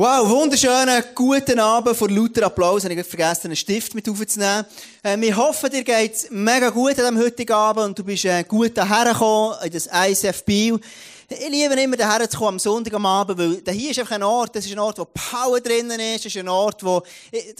[0.00, 2.84] Wow, wunderschönen guten Abend vor lauter Applaus.
[2.84, 4.64] Ich habe vergessen, einen Stift mit aufzunehmen.
[5.02, 8.42] Äh, wir hoffen, dir geht's mega gut an diesem heutigen Abend und du bist äh,
[8.44, 10.80] gut daher gekommen in das ICF Biel.
[11.28, 14.22] Ich liebe immer daher zu kommen am Sonntag am Abend, weil hier ist einfach ein
[14.22, 17.02] Ort, das ist ein Ort, wo Power drinnen ist, das ist ein Ort, wo,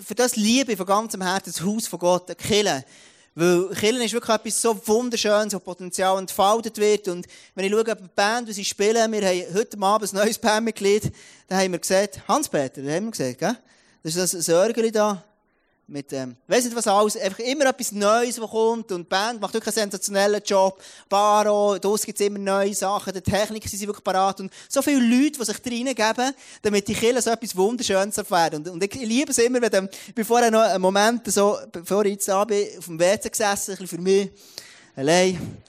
[0.03, 2.83] für das liebe ich von ganzem Herzen das Haus von Gott, Killen.
[3.35, 7.09] Weil Killen ist wirklich etwas so wunderschönes, wo Potenzial entfaltet wird.
[7.09, 10.39] Und wenn ich schaue, die Band, wie sie spielen, wir haben heute Abend ein neues
[10.39, 11.13] Bandmitglied,
[11.47, 13.57] da haben wir gesagt, Hans-Peter, da haben wir gesagt, gell?
[14.03, 15.23] Das ist das Sörgeli da
[15.91, 19.41] mit ähm, weiss nicht was alles, einfach immer etwas Neues, was kommt und die Band
[19.41, 20.81] macht wirklich einen sensationellen Job.
[21.09, 25.01] Baro, dort gibt es immer neue Sachen, die Technik sind wirklich parat und so viele
[25.01, 28.57] Leute, die sich da reingeben, damit die Kirche so etwas Wunderschönes erfahren.
[28.57, 31.59] Und, und ich, ich liebe es immer, wenn, ich bin vorher noch einen Moment so,
[31.73, 34.31] bevor ich jetzt da bin, auf dem WC gesessen, ein bisschen für mich,
[34.95, 35.61] allein.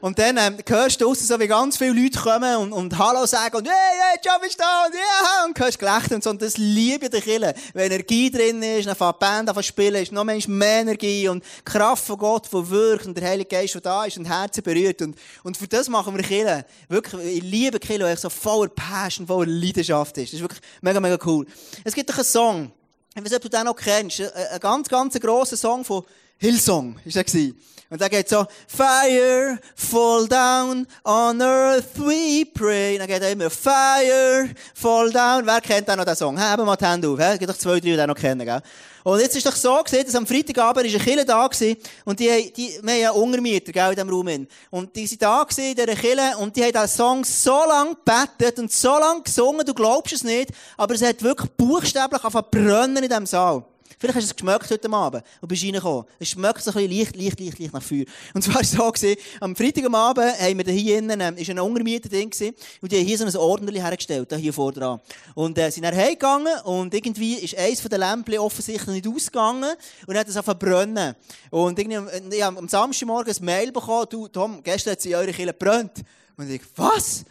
[0.00, 3.26] Und dann ähm, hörst du draussen so, wie ganz viele Leute kommen und, und Hallo
[3.26, 6.30] sagen und «Hey, hey, Job ist da!» und «Ja!» und hörst Gelächter und so.
[6.30, 9.62] Und das liebe ich der Wenn Energie drin ist, dann fängt die Band an zu
[9.64, 13.74] spielen, ist noch mehr Energie und Kraft von Gott, die wirkt und der Heilige Geist,
[13.74, 15.02] der da ist und Herzen berührt.
[15.02, 16.64] Und, und für das machen wir Kirche.
[16.88, 20.32] Wirklich, ich liebe Kirche, weil ich so voller Passion, voller Leidenschaft ist.
[20.32, 21.44] Das ist wirklich mega, mega cool.
[21.82, 22.72] Es gibt doch einen Song,
[23.16, 26.04] ich weiß nicht, ob du den noch kennst, ein ganz, ganz grosser Song von
[26.38, 27.58] Hillsong, ist er gewesen.
[27.90, 32.92] Und da geht so, Fire, fall down, on earth we pray.
[32.94, 35.46] Und dann geht er immer, Fire, fall down.
[35.46, 36.38] Wer kennt auch noch den Song?
[36.38, 37.18] Haben mal die Hände auf.
[37.18, 38.60] Es gibt doch zwei, drei, die den noch kennen, gell?
[39.04, 42.20] Und jetzt ist doch so gesehen, dass am Freitagabend ist ein Kille da gewesen, und
[42.20, 44.46] die, die, wir haben ja Ungermieter, gell, in diesem Raum.
[44.70, 48.58] Und die sind da gewesen, dieser Kille, und die haben diesen Song so lange gebetet
[48.58, 53.02] und so lange gesungen, du glaubst es nicht, aber es hat wirklich buchstäblich zu brennen
[53.02, 53.64] in diesem Saal.
[53.98, 56.04] Vielleicht hast du es geschmeckt heute Abend und bist reingekommen.
[56.18, 58.04] Es schmeckt so ein bisschen leicht, leicht, leicht, leicht nach Feuer.
[58.34, 61.58] Und zwar war es so, gewesen, am Freitagabend haben wir hier innen, ähm, ist ein
[61.58, 65.00] Untermieter drin gewesen, und die haben hier so ein Ordnerli hergestellt, hier vor dran.
[65.34, 69.74] Und, äh, sind dann heimgegangen und irgendwie ist eins von den Lämpchen offensichtlich nicht ausgegangen
[70.06, 71.14] und hat es angefangen brennen.
[71.50, 75.32] Und irgendwie, ich habe am Samstagmorgen ein Mail bekommen, du, Tom, gestern hat sie eure
[75.32, 76.02] Kille gebrannt.
[76.36, 77.24] Und ich, was?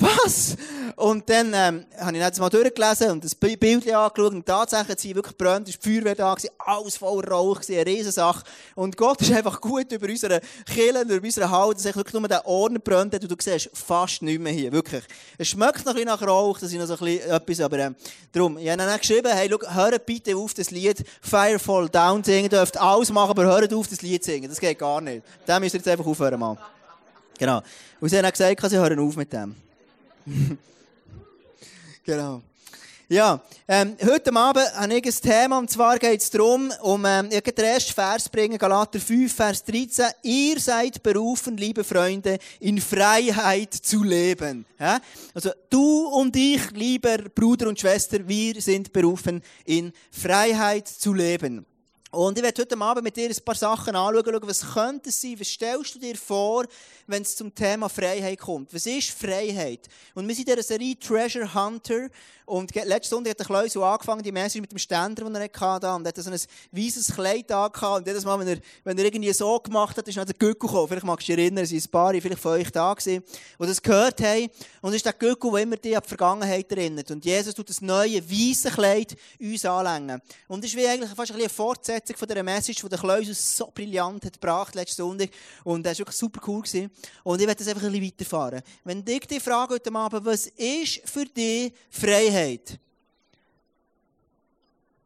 [0.00, 0.56] Was?
[0.96, 5.14] Und dann ähm, habe ich das mal durchgelesen und das Bild angeschaut und tatsächlich sie
[5.14, 8.44] wirklich brennt, ist die Feuerwehr da gewesen, alles voller Rauch, gewesen, eine Riesensache.
[8.74, 12.46] Und Gott ist einfach gut über unsere Kille, über unsere Haut, dass wirklich nur der
[12.46, 15.04] Ohren brennt und du siehst fast nichts mehr hier, wirklich.
[15.38, 17.78] Es schmeckt noch ein bisschen nach Rauch, das ist noch so ein bisschen etwas, aber
[17.78, 17.96] ähm,
[18.32, 18.58] darum.
[18.58, 22.48] Ich habe dann geschrieben, hey, schau, hört bitte auf das Lied Firefall Down singen, ihr
[22.48, 25.22] dürft alles machen, aber hört auf das Lied singen, das geht gar nicht.
[25.46, 26.56] Dem müsst ihr jetzt einfach aufhören mal.
[27.38, 27.62] Genau.
[28.00, 29.65] Und sie haben gesagt, sie hören auf mit dem.
[32.04, 32.42] genau.
[33.08, 37.28] Ja, ähm, heute Abend habe ich ein Thema, und zwar geht es darum, um, ähm,
[37.30, 40.06] ich den ersten Vers bringen, Galater 5, Vers 13.
[40.24, 44.66] Ihr seid berufen, liebe Freunde, in Freiheit zu leben.
[44.80, 44.98] Ja?
[45.34, 51.64] Also, du und ich, lieber Bruder und Schwester, wir sind berufen, in Freiheit zu leben.
[52.12, 55.38] Und ich werde heute Abend mit dir ein paar Sachen anschauen, was könnte es sein,
[55.40, 56.64] was stellst du dir vor,
[57.06, 58.72] wenn es zum Thema Freiheit kommt.
[58.72, 59.88] Was ist Freiheit?
[60.14, 62.08] Und wir sind in dieser Serie Treasure Hunter
[62.46, 65.50] und letzte Stunde hat der Kleus so angefangen, die Message mit dem Ständer, den er
[65.60, 66.38] hatte, und er hat so ein
[66.70, 67.98] weißes Kleid angehabt.
[67.98, 70.68] Und jedes Mal, wenn er, wenn er irgendwie so gemacht hat, ist noch der Gückel
[70.68, 70.86] gekommen.
[70.86, 73.24] Vielleicht magst du dich erinnern, es sind ein paar, vielleicht von euch da gewesen,
[73.60, 74.48] die das gehört haben.
[74.80, 77.10] Und es ist der Gückel, der immer dich an die Vergangenheit erinnert.
[77.10, 80.22] Und Jesus tut das neue, weiße Kleid uns anlängen.
[80.46, 83.56] Und es ist wie eigentlich fast ein eine Fortsetzung von dieser Message, die der Kleus
[83.56, 85.28] so brillant hat gebracht letzte Stunde.
[85.64, 86.62] Und das war wirklich super cool.
[86.62, 86.90] Gewesen.
[87.24, 88.62] Und ich werde das einfach ein bisschen weiterfahren.
[88.84, 91.72] Wenn ich dich frage heute Abend, was ist für dich?
[91.90, 92.78] Freiheit.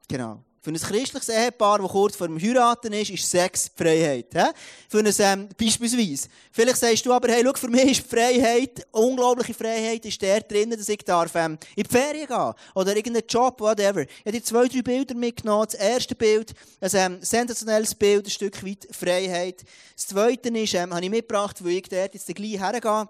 [0.09, 0.43] Genau.
[0.63, 4.27] Für ein christliches Ehepaar, das kurz vor dem Heiraten ist, ist Sex Freiheit.
[4.35, 4.45] He?
[4.91, 6.29] Für ein, ähm, beispielsweise.
[6.53, 10.69] Vielleicht sagst du aber, hey, schau, für mich ist Freiheit, unglaubliche Freiheit, ist der drin,
[10.69, 14.03] dass ich darf, ähm, in die Ferien gehen Oder irgendeinen Job, whatever.
[14.03, 15.65] Ich habe dir zwei, drei Bilder mitgenommen.
[15.65, 19.65] Das erste Bild, ein ähm, sensationelles Bild, ein Stück weit Freiheit.
[19.97, 23.09] Das zweite ist, ähm, habe ich mitgebracht, weil ich dort jetzt gleich hergehe,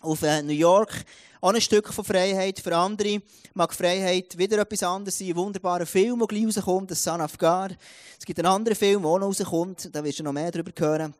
[0.00, 1.04] auf äh, New York.
[1.40, 2.58] Auch ein Stück von Freiheit.
[2.58, 3.20] Für andere
[3.54, 5.28] mag Freiheit wieder etwas anderes sein.
[5.28, 7.76] Ein wunderbarer Film, der gleich rauskommt, «The Son of God».
[8.18, 9.90] Es gibt einen anderen Film, der auch noch rauskommt.
[9.92, 11.14] Da wirst du noch mehr darüber hören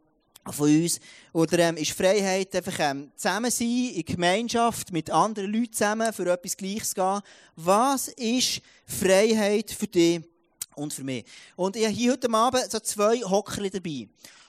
[0.52, 1.00] von uns.
[1.32, 6.32] Oder ähm, ist Freiheit einfach ähm, zusammen sein, in Gemeinschaft, mit anderen Leuten zusammen, für
[6.32, 7.20] etwas Gleiches gehen.
[7.56, 10.20] Was ist Freiheit für dich
[10.74, 11.24] und für mich?
[11.56, 14.08] Und ich habe hier heute Abend so zwei Hockerli dabei.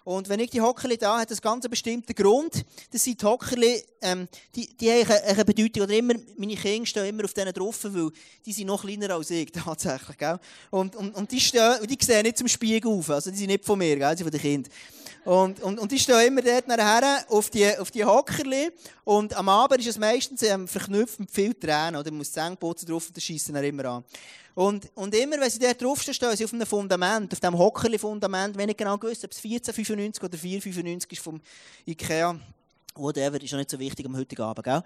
[0.09, 2.65] Und wenn ich die Hockerli da hat das ganz einen bestimmten Grund.
[2.89, 5.83] Das sind die Hockerli, ähm, die, die haben eine, eine Bedeutung.
[5.83, 8.09] Oder immer, meine Kinder stehen immer auf denen drauf, weil
[8.43, 10.39] die sind noch kleiner als ich, tatsächlich, gell?
[10.71, 13.07] Und, und, und die stehen, die sehen nicht zum Spiegel auf.
[13.11, 14.15] Also die sind nicht von mir, gell?
[14.15, 14.73] Die sind von den Kindern.
[15.25, 18.71] Und, und, und die stehen immer dort nachher auf die, auf die Hockerli.
[19.03, 21.99] Und am Abend ist es meistens ähm, verknüpft mit viel Tränen.
[21.99, 24.03] Oder man muss Zähne putzen drauf und dann schiessen dann immer an.
[24.55, 28.57] Und, und immer, wenn sie dort draufstehen, stehen sie auf einem Fundament, auf diesem Hockerli-Fundament.
[28.57, 31.39] Wenn ich genau gewusst ob es 1495 oder 495 ist vom
[31.85, 32.39] Ikea.
[32.99, 34.83] Whatever, ist auch nicht so wichtig am heutigen Abend, gell?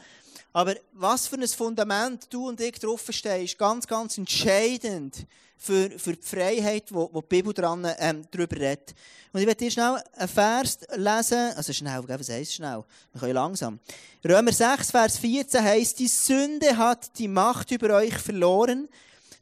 [0.54, 5.26] Aber was für ein Fundament du und ich draufstehen, ist ganz, ganz entscheidend
[5.58, 8.94] für, für die Freiheit, wo, wo die Bibel dran, ähm, darüber redet.
[9.32, 12.84] Und ich werde dir schnell einen Vers lesen, also schnell, was heisst schnell?
[13.14, 13.80] Wir können langsam.
[14.24, 18.90] Römer 6, Vers 14 heisst, die Sünde hat die Macht über euch verloren,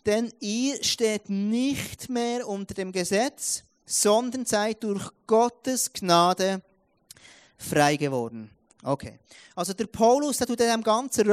[0.06, 6.62] denn ihr steht nicht mehr unter dem Gesetz, sondern seid durch Gottes Gnade
[7.58, 8.50] frei geworden.
[8.84, 9.20] Okay.
[9.56, 11.26] Also der Paulus, der tut in diesem ganzen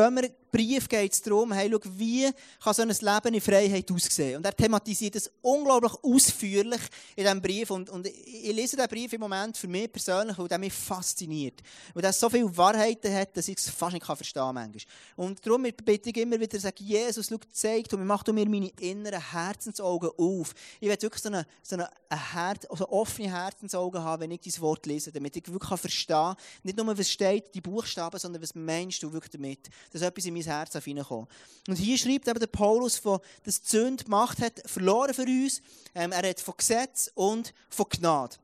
[0.52, 2.30] Römerbrief geht es darum, hey, schau, wie
[2.62, 4.36] kann so ein Leben in Freiheit aussehen?
[4.36, 6.80] Und er thematisiert das unglaublich ausführlich
[7.16, 7.70] in diesem Brief.
[7.70, 11.60] Und, und ich lese diesen Brief im Moment für mich persönlich, weil der mich fasziniert.
[11.94, 14.84] Weil er so viele Wahrheiten hat, dass ich es fast nicht verstehen kann manchmal.
[15.16, 19.32] Und darum bitte ich immer wieder, sage, Jesus, schau, zeigt und macht mir meine inneren
[19.32, 20.54] Herzensaugen auf.
[20.80, 24.60] Ich will wirklich so eine, so eine, Herz, also offene Herzensaugen haben, wenn ich dieses
[24.60, 28.54] Wort lese, damit ich wirklich verstehen kann, nicht nur, was steht, die Buchstaben, sondern was
[28.54, 29.68] meinst du wirklich damit?
[29.92, 31.28] Dass etwas in mein Herz hineinkommt.
[31.68, 35.60] Und hier schreibt eben der Paulus, der das Zünd gemacht hat, verloren für uns.
[35.94, 38.36] Ähm, er hat von Gesetz und von Gnade.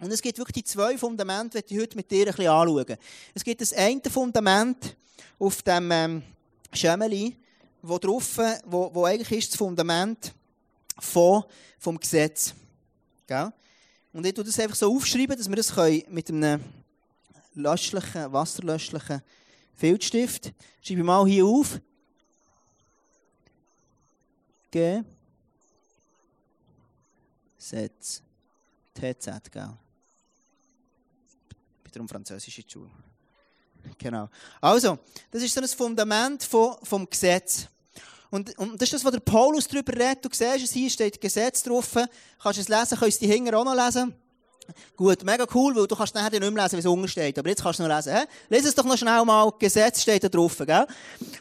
[0.00, 2.96] Und es gibt wirklich die zwei Fundamente, die ich heute mit dir ein bisschen anschauen.
[3.34, 4.96] Es gibt das eine Fundament
[5.38, 6.22] auf dem ähm,
[6.72, 7.36] Schemmeli,
[7.80, 10.34] wo drauf, wo, wo eigentlich ist das Fundament
[10.98, 11.44] von,
[11.78, 12.54] vom Gesetz.
[13.26, 13.52] Gell?
[14.12, 15.74] Und ich tue das einfach so aufschreiben, dass wir das
[16.08, 16.62] mit einem
[17.54, 19.22] löschlichen, wasserlöschlichen
[19.76, 20.52] Filzstift.
[20.80, 21.80] Schreibe mal hier auf.
[24.70, 25.02] G.
[27.58, 28.22] Setz.
[28.94, 29.76] TZ, gell?
[31.48, 32.90] Ich bin darum französisch in der Schule.
[33.98, 34.28] Genau.
[34.60, 34.98] Also,
[35.30, 37.68] das ist so ein Fundament vom, vom Gesetz.
[38.30, 40.24] Und, und das ist das, was der Paulus darüber redet.
[40.24, 41.92] Du siehst es hier, steht Gesetz drauf.
[41.92, 44.14] Kannst du es lesen, kannst du die Hinger auch noch lesen.
[44.96, 47.38] Gut, mega cool, weil du kannst nachher nicht mehr lesen, wie es unten steht.
[47.38, 48.14] Aber jetzt kannst du noch lesen.
[48.16, 48.24] He?
[48.48, 49.52] Lies es doch noch schnell mal.
[49.58, 50.56] Gesetz steht da drauf.
[50.58, 50.86] Gell?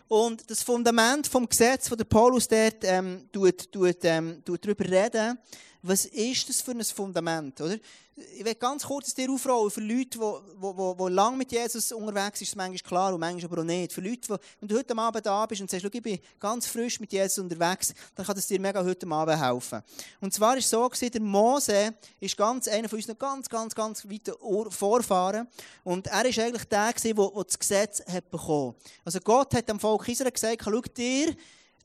[0.07, 4.85] Und das Fundament vom Gesetz, das der Paulus dort ähm, tut, tut, ähm, tut darüber
[4.85, 5.37] reden,
[5.87, 7.59] was ist das für ein Fundament?
[7.61, 7.77] Oder?
[8.15, 12.49] ich will ganz kurz dir aufrollen, für Leute, die, lange mit Jesus unterwegs sind, ist
[12.49, 13.91] es manchmal klar und manchmal aber auch nicht.
[13.91, 16.99] Für Leute, die, wenn du heute Abend da bist und sagst, ich bin ganz frisch
[17.01, 19.81] mit Jesus unterwegs, dann kann das dir mega heute Abend helfen.
[20.21, 24.05] Und zwar war es so, der Mose ist ganz einer von unseren ganz, ganz, ganz
[24.05, 25.47] weiten Vorfahren
[25.83, 28.75] und er ist eigentlich der, der das Gesetz hat bekommen.
[29.03, 31.35] Also Gott hat dem Volk Israel gesagt, schau dir,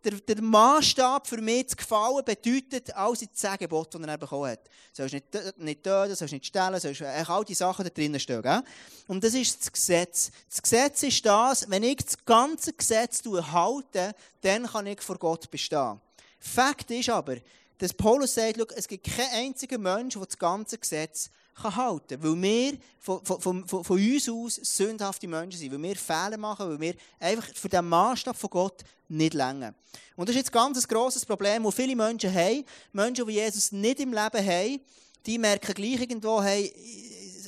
[0.05, 4.51] der, der Maßstab für mich zu gefallen bedeutet all die zehn Gebote, die er bekommen
[4.51, 4.65] hat.
[4.65, 8.43] Du sollst nicht, nicht töten, sollst nicht stellen, sollst all die Sachen da drinnen stehen.
[8.43, 8.63] Gell?
[9.07, 10.31] Und das ist das Gesetz.
[10.49, 15.51] Das Gesetz ist das, wenn ich das ganze Gesetz halte, dann kann ich vor Gott
[15.51, 16.01] bestehen.
[16.39, 17.37] Fakt ist aber,
[17.79, 21.31] dass Paulus sagt, es gibt keinen einzigen Mensch, der das ganze Gesetz
[21.63, 22.23] halten kann.
[22.23, 25.73] Weil wir von, von, von, von, uns aus sündhafte Menschen sind.
[25.73, 29.75] Weil wir Fehler machen, weil wir einfach für den Maßstab von Gott nicht länger.
[30.17, 32.65] Und das ist jetzt ganz ein grosses Problem, das viele Menschen haben.
[32.93, 34.81] Menschen, die Jesus nicht im Leben haben,
[35.27, 36.73] die merken gleich irgendwo, hey,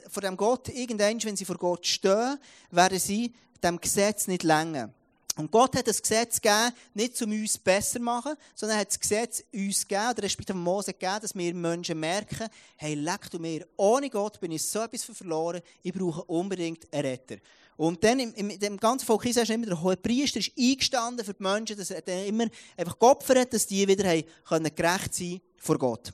[0.08, 2.38] vor dem Gott, irgendwann, wenn sie vor Gott stehen,
[2.70, 3.32] werden sie
[3.62, 4.90] dem Gesetz nicht länger.
[5.36, 8.88] Und Gott hat das Gesetz gegeben, nicht um uns besser zu machen, sondern er hat
[8.88, 13.38] das Gesetz uns gegeben, oder respektive Mose gegeben, dass wir Menschen merken, hey, leck du
[13.38, 17.36] mir, ohne Gott bin ich so etwas verloren, ich brauche unbedingt einen Retter.
[17.78, 21.32] Und dann im dem ganzen Volk Israel ist immer der hohe Priester ist eingestanden für
[21.32, 26.12] die Menschen, dass er immer einfach geopfert dass die wieder können gerecht sein vor Gott.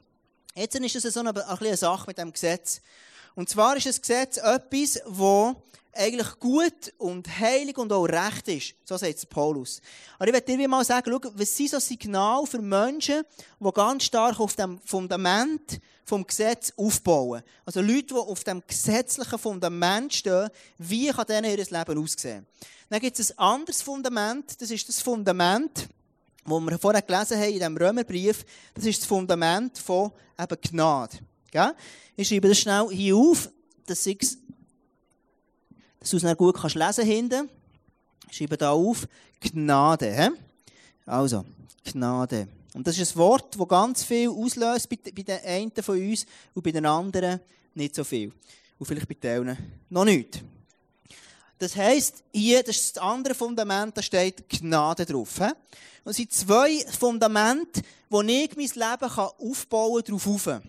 [0.54, 2.80] Jetzt ist es so eine, eine, eine Sache mit dem Gesetz.
[3.38, 5.54] Und zwar ist das Gesetz etwas, das
[5.92, 8.74] eigentlich gut und heilig und auch recht ist.
[8.84, 9.80] So sagt Paulus.
[10.16, 13.22] Aber ich möchte dir mal sagen, schau, was sind so Signale für Menschen,
[13.60, 17.44] die ganz stark auf dem Fundament vom Gesetz aufbauen.
[17.64, 22.44] Also Leute, die auf dem gesetzlichen Fundament stehen, wie kann denen ihr Leben aussehen?
[22.90, 25.88] Dann gibt es ein anderes Fundament, das ist das Fundament,
[26.44, 31.18] das wir vorher gelesen haben in diesem Römerbrief, das ist das Fundament von eben Gnade.
[32.16, 33.50] Ich schreibe das schnell hier auf,
[33.86, 34.18] dass ich
[36.00, 37.50] dass du es gut kannst lesen hinten.
[38.30, 39.08] Schreibe da auf,
[39.40, 40.14] Gnade.
[40.14, 40.28] He?
[41.06, 41.44] Also,
[41.84, 42.48] Gnade.
[42.74, 46.26] Und das ist ein Wort, das ganz viel auslöst bei, bei den einen von uns
[46.54, 47.40] und bei den anderen
[47.74, 48.32] nicht so viel.
[48.78, 49.56] Und vielleicht bei denen
[49.90, 50.42] noch nicht.
[51.58, 55.38] Das heisst, hier, das ist das andere Fundament, da steht Gnade drauf.
[55.38, 55.50] He?
[56.04, 60.60] Und es sind zwei Fundamente, wo ich mein Leben aufbauen kann, darauf auf.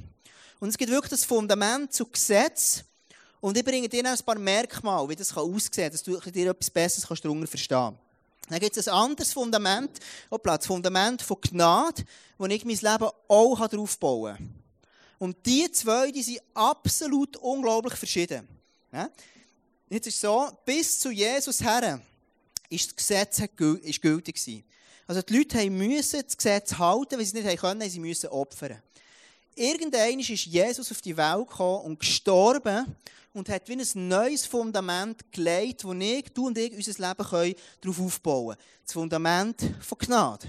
[0.60, 2.84] Und es gibt wirklich das Fundament zu Gesetz.
[3.42, 6.70] Und ich bringe dir ein paar Merkmale, wie das aussehen kann, dass du dir etwas
[6.70, 8.00] Besseres darunter verstehen kannst.
[8.50, 10.00] Dann gibt es ein anderes Fundament,
[10.32, 12.04] hoppla, das Fundament von Gnade,
[12.38, 14.56] wo ich mein Leben auch darauf bauen kann.
[15.20, 18.48] Und die zwei, die sind absolut unglaublich verschieden.
[18.92, 19.10] Ja?
[19.90, 22.02] Jetzt ist es so, bis zu Jesus her
[22.70, 24.64] ist das Gesetz ist gültig gewesen.
[25.08, 28.82] Also die Leute müssen das Gesetz halten, weil sie es nicht können, sie müssen opfern.
[29.60, 32.96] Irgendwann ist Jesus auf die Welt gekommen und gestorben
[33.34, 37.56] und hat wie ein neues Fundament gelegt, wo ich, du und ich unser Leben können
[37.82, 38.68] darauf aufbauen können.
[38.86, 40.48] Das Fundament von Gnade.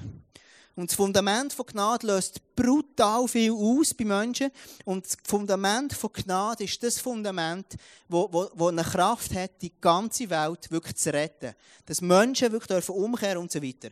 [0.77, 4.53] Und das Fundament von Gnade löst brutal viel aus bei Menschen.
[4.85, 7.67] Und das Fundament von Gnade ist das Fundament,
[8.07, 11.55] wo eine Kraft hat, die ganze Welt wirklich zu retten.
[11.85, 13.89] Dass Menschen wirklich dürfen umkehren und so weiter.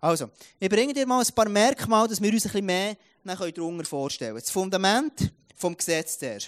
[0.00, 3.84] Also, ich bringe dir mal ein paar Merkmale, dass wir uns ein bisschen mehr darunter
[3.84, 4.34] vorstellen.
[4.34, 6.40] Das Fundament vom Gesetz der.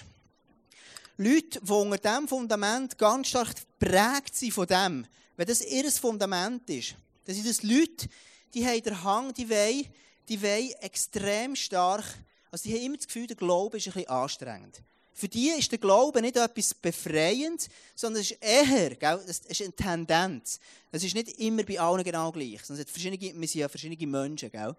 [1.17, 6.69] Leute, die unter diesem Fundament ganz stark geprägt sind von dem, wenn das ihr Fundament
[6.69, 8.07] ist, dann sind das Leute,
[8.53, 9.85] die haben den Hang, die wollen,
[10.29, 12.05] die wollen extrem stark,
[12.51, 14.81] also die haben immer das Gefühl, der Glaube ist ein bisschen anstrengend.
[15.15, 19.71] Für die ist der Glaube nicht etwas befreiend, sondern es ist eher, es ist eine
[19.71, 20.59] Tendenz.
[20.91, 24.07] Es ist nicht immer bei allen genau gleich, sondern es verschiedene, wir sind ja verschiedene
[24.07, 24.75] Menschen, gell.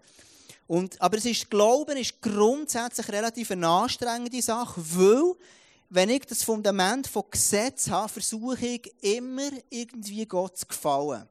[0.67, 5.35] Und, aber es ist, Glauben ist grundsätzlich relativ eine anstrengende Sache, weil,
[5.89, 11.27] wenn ich das Fundament von Gesetz habe, versuche ich immer irgendwie Gott zu gefallen.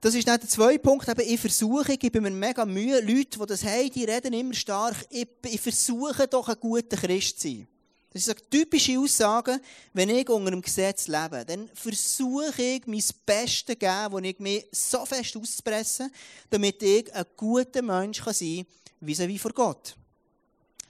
[0.00, 1.08] Das ist dann der zweite Punkt.
[1.08, 3.00] Eben, ich versuche, ich gebe mir mega Mühe.
[3.00, 4.96] Leute, die das haben, die reden immer stark.
[5.10, 7.68] Ich, ich versuche doch ein guter Christ zu sein.
[8.12, 9.58] Das ist eine typische Aussage,
[9.94, 11.44] wenn ich unter dem Gesetz lebe.
[11.46, 16.12] Dann versuche ich, mein Bestes zu geben, wo ich mich so fest auszupressen,
[16.50, 18.66] damit ich ein guter Mensch sein
[19.00, 19.96] kann, wie vor Gott.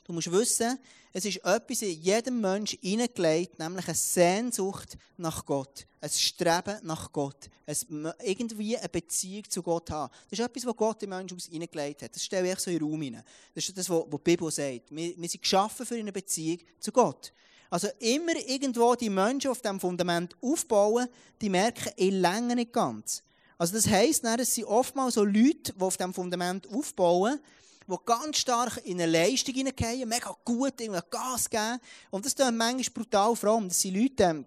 [0.05, 0.79] Du musst wissen,
[1.13, 5.87] es ist etwas in jedem Menschen hineingelegt, nämlich eine Sehnsucht nach Gott.
[6.03, 7.49] Ein Streben nach Gott.
[7.65, 10.13] Ein, irgendwie eine Beziehung zu Gott haben.
[10.29, 12.15] Das ist etwas, was Gott im Menschen hineingelegt hat.
[12.15, 13.23] Das stelle ich so in den Raum hinein.
[13.55, 14.91] Das ist das, was die Bibel sagt.
[14.91, 17.33] Wir, wir sind geschaffen für eine Beziehung zu Gott.
[17.71, 21.07] Also immer irgendwo die Menschen auf diesem Fundament aufbauen,
[21.41, 23.23] die merken, ich länge nicht ganz.
[23.57, 27.39] Also das heisst, es sind oftmals so Leute, die auf diesem Fundament aufbauen,
[27.87, 31.79] die ganz stark in eine Leistung hineingehen, mega gut irgendwie Gas geben.
[32.11, 33.69] Und das tut manchmal brutal fromm.
[33.69, 34.47] Das sind Leute, ähm,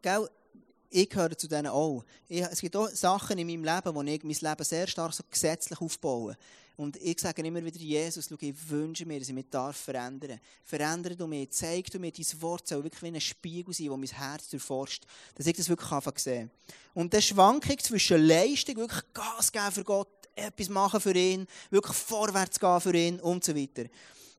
[0.00, 0.28] gell,
[0.90, 2.04] ich gehöre zu denen auch.
[2.28, 5.22] Ich, es gibt auch Sachen in meinem Leben, wo ich mein Leben sehr stark so
[5.30, 6.36] gesetzlich aufbaue.
[6.76, 10.40] Und ich sage immer wieder, Jesus, schau, ich wünsche mir, dass ich mich darf verändern
[10.64, 13.98] Verändere du mich, zeig du mir, dein Wort soll wirklich wie ein Spiegel sein, wo
[13.98, 15.04] mein Herz durchforscht,
[15.34, 16.48] dass ich das wirklich einfach sehe.
[16.94, 21.96] Und der Schwankung zwischen Leistung, wirklich Gas geben für Gott, etwas machen für ihn, wirklich
[21.96, 23.84] vorwärts gehen für ihn und so weiter.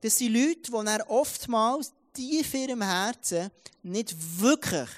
[0.00, 3.50] Das sind Leute, die dann oftmals tief in ihrem Herzen
[3.84, 4.88] nicht wirklich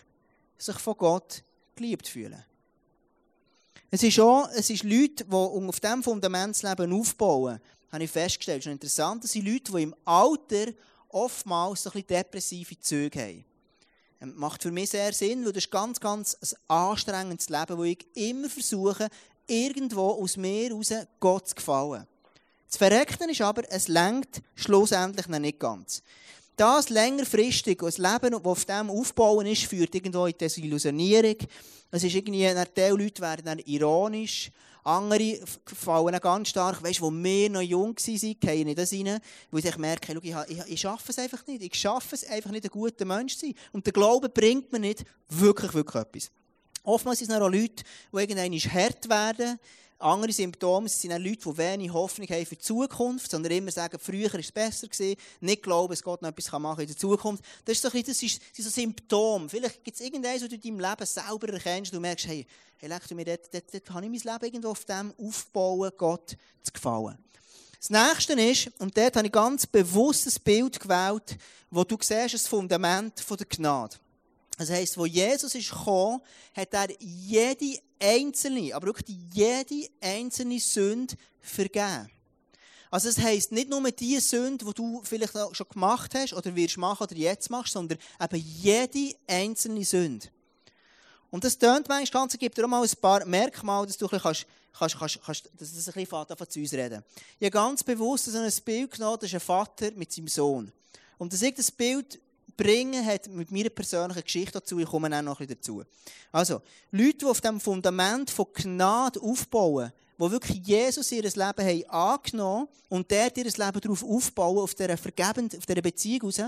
[0.64, 1.42] sich von Gott
[1.74, 2.42] geliebt fühlen.
[3.90, 7.60] Es ist auch, es ist Leute, die auf diesem Fundamentleben aufbauen,
[7.92, 8.62] habe ich festgestellt.
[8.62, 9.24] Das ist interessant.
[9.24, 10.72] Das sind Leute, die im Alter
[11.08, 13.44] oftmals so ein bisschen depressive Züge haben.
[14.18, 17.78] Das ähm, macht für mich sehr Sinn, weil das ist ganz, ganz ein anstrengendes Leben,
[17.78, 19.08] wo ich immer versuche,
[19.46, 22.06] irgendwo aus mir heraus Gott zu gefallen.
[22.66, 26.02] Das Verreckten ist aber, es lenkt schlussendlich noch nicht ganz.
[26.56, 31.36] Das längerfristig, das Leben, das auf dem aufbauen ist, führt irgendwo in Desillusionierung.
[31.90, 34.50] Es ist irgendwie, die Leute werden dann ironisch.
[34.84, 39.18] Andere fallen ganz stark, weißt du, wo wir noch jung waren, gehen in das rein,
[39.50, 41.62] wo ich merke, ich, ich, ich schaffe es einfach nicht.
[41.62, 43.54] Ich schaffe es einfach nicht, ein guter Mensch zu sein.
[43.72, 46.30] Und der Glaube bringt mir nicht wirklich, wirklich etwas.
[46.84, 47.82] Oftmals sind es auch Leute,
[48.12, 49.58] die irgendwann hart werden.
[49.98, 54.32] Andere Symptome sind Leute, die wenig Hoffnung haben für die Zukunft, sondern immer sagen, früher
[54.32, 54.88] war es besser
[55.40, 57.44] nicht glauben, dass Gott noch etwas machen kann in der Zukunft.
[57.64, 59.48] Das, ist so ein bisschen, das ist, so Symptome.
[59.48, 62.46] Vielleicht gibt es irgendeins, wo du in deinem Leben selber erkennst, du merkst, hey,
[62.78, 65.92] hey leck du mir, dort, dort, dort habe ich mein Leben irgendwo auf dem aufbauen,
[65.96, 67.16] Gott zu gefallen.
[67.78, 71.36] Das nächste ist, und dort habe ich ganz bewusst ein Bild gewählt,
[71.70, 73.96] wo du siehst, das Fundament der Gnade.
[74.56, 76.20] Das heisst, wo Jesus ist gekommen,
[76.54, 82.08] hat er jede einzelne, aber wirklich jede einzelne Sünde vergeben.
[82.90, 86.76] Also das heisst nicht nur die Sünde, die du vielleicht schon gemacht hast oder wirst
[86.76, 90.28] machen oder jetzt machst, sondern eben jede einzelne Sünde.
[91.30, 94.10] Und das tönt manchmal ganz, gibt dir auch mal ein paar Merkmale, dass du ein
[94.10, 94.46] bisschen
[94.78, 96.06] kannst, kannst, kannst, dass das ein bisschen
[96.36, 97.02] von zu uns reden.
[97.40, 100.70] Ich habe ganz bewusst so ein Bild genommen, das ist ein Vater mit seinem Sohn.
[101.18, 102.20] Und dass ich das Bild
[102.56, 105.84] bringen, hat mit meiner persönlichen Geschichte dazu, ich komme dann noch ein bisschen dazu.
[106.32, 111.84] Also, Leute, die auf dem Fundament von Gnade aufbauen, die wirklich Jesus ihr Leben haben
[111.88, 116.40] angenommen und dort ihr Leben darauf aufbauen, auf dieser vergebend, auf dieser Beziehung raus,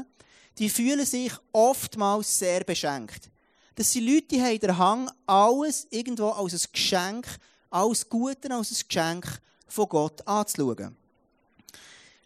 [0.59, 3.31] die fühlen sich oftmals sehr beschenkt.
[3.75, 7.27] Das sind Leute, die haben den Hang, alles irgendwo als ein Geschenk,
[7.69, 10.97] alles Gute als ein Geschenk von Gott anzuschauen.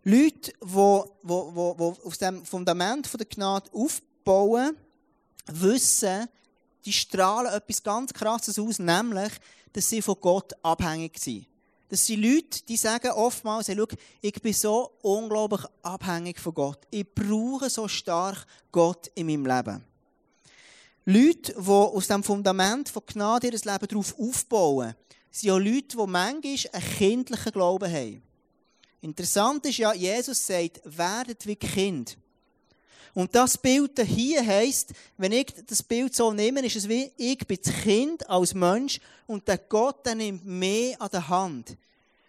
[0.03, 4.77] Leute, die, die, auf dem Fundament der Gnade aufbauen,
[5.47, 6.29] wissen,
[6.85, 9.33] die strahlen etwas ganz Krasses aus, nämlich,
[9.73, 11.47] dass sie von Gott abhängig sind.
[11.89, 13.87] Das sind Leute, die sagen oftmals, hey, schau,
[14.21, 16.79] ich bin so unglaublich abhängig von Gott.
[16.91, 19.85] Ich brauche so stark Gott in meinem Leben.
[21.05, 24.95] Leute, die aus dem Fundament von Gnade ihr Leben darauf aufbauen,
[25.33, 28.23] sind auch Leute, die manchmal einen kindlichen Glauben haben.
[29.03, 32.17] Interessant ist ja, Jesus sagt, werdet wie Kind.
[33.15, 37.39] Und das Bild hier heisst, wenn ich das Bild so nehme, ist es wie, ich
[37.39, 41.77] bin das Kind als Mensch und der Gott der nimmt mich an der Hand.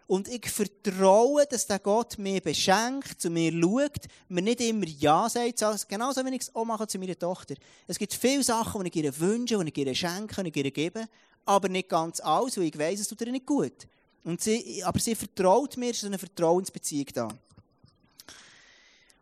[0.07, 5.29] Und ich vertraue, dass der Gott mir beschenkt, zu mir schaut, mir nicht immer Ja
[5.29, 7.55] sagt, genauso wie ich es auch mache zu meiner Tochter.
[7.87, 10.71] Es gibt viele Sachen, die ich ihr wünsche, die ich ihr schenke, die ich ihr
[10.71, 11.05] gebe,
[11.45, 13.87] aber nicht ganz alles, weil ich weiss, es tut ihr nicht gut.
[14.23, 17.27] Und sie, aber sie vertraut mir, es ist eine Vertrauensbeziehung da.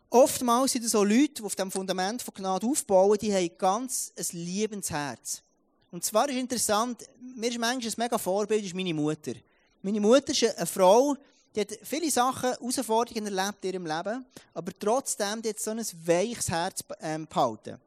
[0.10, 4.12] Oftmals sind es so Leute, die auf dem Fundament von Gnade aufbauen, die haben ganz
[4.18, 5.44] ein liebendes Herz.
[5.92, 7.04] Und zwar ist interessant,
[7.36, 9.34] mir ist manchmal ein mega Vorbild, ist meine Mutter.
[9.82, 11.16] Meine Mutter ist eine Frau,
[11.56, 15.80] die hat viele Sachen, Herausforderungen erlebt in ihrem Leben, aber trotzdem die hat so ein
[15.80, 17.78] weiches Herz ähm, behalten.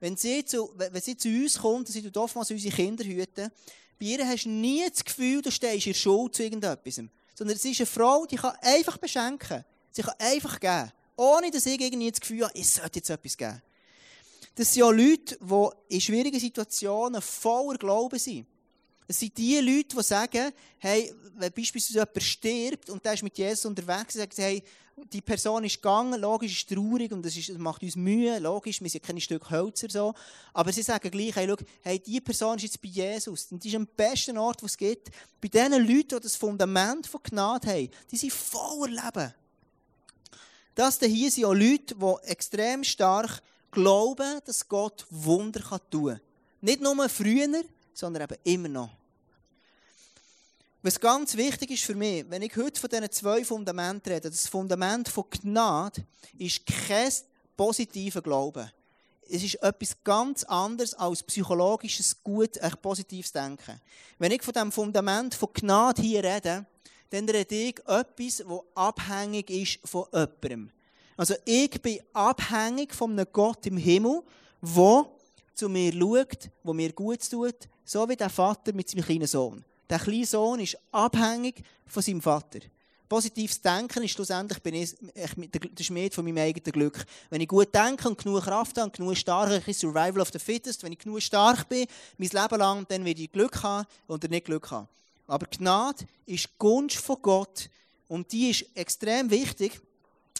[0.00, 3.50] Wenn sie, zu, wenn sie zu uns kommt, sie tut oftmals unsere Kinder hüten,
[3.98, 7.00] bei ihr hast du nie das Gefühl, du stehst in Schuld zu irgendetwas.
[7.34, 9.64] Sondern sie ist eine Frau, die kann einfach beschenken.
[9.90, 10.92] Sie kann einfach geben.
[11.16, 13.62] Ohne dass ich irgendwie das Gefühl habe, ich sollte jetzt etwas geben.
[14.54, 18.46] Das sind ja Leute, die in schwierigen Situationen voller Glauben sind.
[19.06, 23.38] Es sind die Leute, die sagen, hey, wenn beispielsweise jemand stirbt und der ist mit
[23.38, 24.62] Jesus unterwegs, sagt, hey,
[25.12, 28.80] die Person ist gegangen, logisch ist traurig und das, ist, das macht uns Mühe, logisch,
[28.80, 30.14] wir sind keine Stück Hölzer so,
[30.52, 33.68] aber sie sagen gleich, hey, schau, hey, die Person ist jetzt bei Jesus und die
[33.68, 35.10] ist am besten Ort, wo es gibt.
[35.40, 39.34] Bei diesen Leuten, die das Fundament von Gnade haben, die sind voller Leben.
[40.74, 46.20] Das hier sind auch Leute, die extrem stark glauben, dass Gott Wunder tun kann.
[46.60, 48.90] Nicht nur früher, sondern eben immer noch.
[50.80, 54.46] Was ganz wichtig ist für mich, wenn ich heute von diesen zwei Fundamenten rede, das
[54.46, 56.04] Fundament von Gnade
[56.38, 57.12] ist kein
[57.56, 58.70] positiver Glaube.
[59.28, 63.80] Es ist etwas ganz anderes als psychologisches, gut, ein positives Denken.
[64.20, 66.64] Wenn ich von dem Fundament von Gnade hier rede,
[67.10, 70.70] dann rede ich etwas, das abhängig ist von jemandem.
[71.16, 74.22] Also ich bin abhängig von einem Gott im Himmel,
[74.62, 75.10] der
[75.54, 79.64] zu mir schaut, der mir gut tut, so wie der Vater mit seinem kleinen Sohn.
[79.88, 82.60] Der kleine Sohn ist abhängig von seinem Vater.
[83.08, 87.06] Positives Denken ist schlussendlich bin ich der Schmied von meinem eigenen Glück.
[87.30, 90.38] Wenn ich gut denke und genug Kraft habe und genug stark, ich Survival of the
[90.38, 91.86] Fittest, wenn ich genug stark bin,
[92.18, 94.88] mein Leben lang, dann werde ich Glück haben oder nicht Glück haben.
[95.26, 97.70] Aber Gnade ist Gunst von Gott
[98.08, 99.80] und die ist extrem wichtig.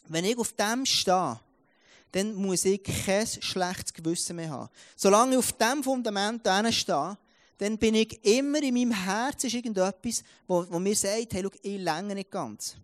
[0.08, 1.40] Wenn ich auf dem stehe,
[2.12, 4.68] dann muss ich kein schlechtes Gewissen mehr haben.
[4.94, 7.16] Solange ich auf dem Fundament stehe,
[7.58, 11.78] dann bin ich immer in meinem Herzen irgendetwas, wo, wo mir sagt, hey, schau, ich
[11.78, 12.76] länge nicht ganz.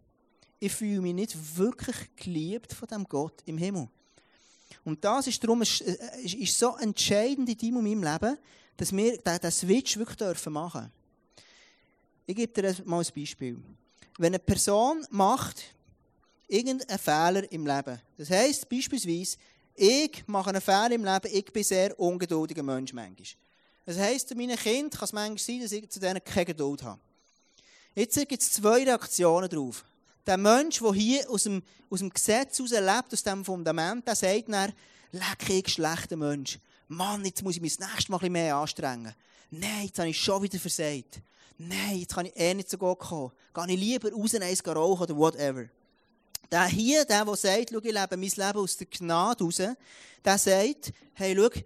[0.58, 3.88] Ich fühle mich nicht wirklich geliebt von dem Gott im Himmel.
[4.84, 8.38] Und das ist darum, es ist so entscheidend in deinem und meinem Leben,
[8.76, 10.90] dass wir diesen Switch wirklich dürfen machen
[12.26, 13.62] Ich gebe dir mal ein Beispiel.
[14.18, 15.62] Wenn eine Person macht
[16.48, 19.36] irgendeinen Fehler im Leben, das heisst beispielsweise,
[19.76, 23.43] ich mache einen Fehler im Leben, ich bin sehr ungeduldiger Mensch manchmal.
[23.86, 26.82] Das heisst, zu meinen Kindern kann es manchmal sein, dass ich zu denen keine Geduld
[26.82, 27.00] habe.
[27.94, 29.84] Jetzt gibt es zwei Reaktionen darauf.
[30.26, 34.16] Der Mensch, der hier aus dem, aus dem Gesetz heraus lebt, aus dem Fundament, der
[34.16, 34.72] sagt dann,
[35.12, 36.58] leck ich schlechter Mensch.
[36.88, 39.14] Mann, jetzt muss ich mich das nächste Mal ein bisschen mehr anstrengen.
[39.50, 41.20] Nein, jetzt habe ich schon wieder versagt.
[41.58, 43.32] Nein, jetzt kann ich eh nicht so gut kommen.
[43.52, 45.66] Gehe ich lieber raus eins rauchen oder whatever.
[46.50, 50.38] Der hier, der, der sagt, schau, ich lebe mein Leben aus der Gnade raus, der
[50.38, 51.60] sagt, hey, schau,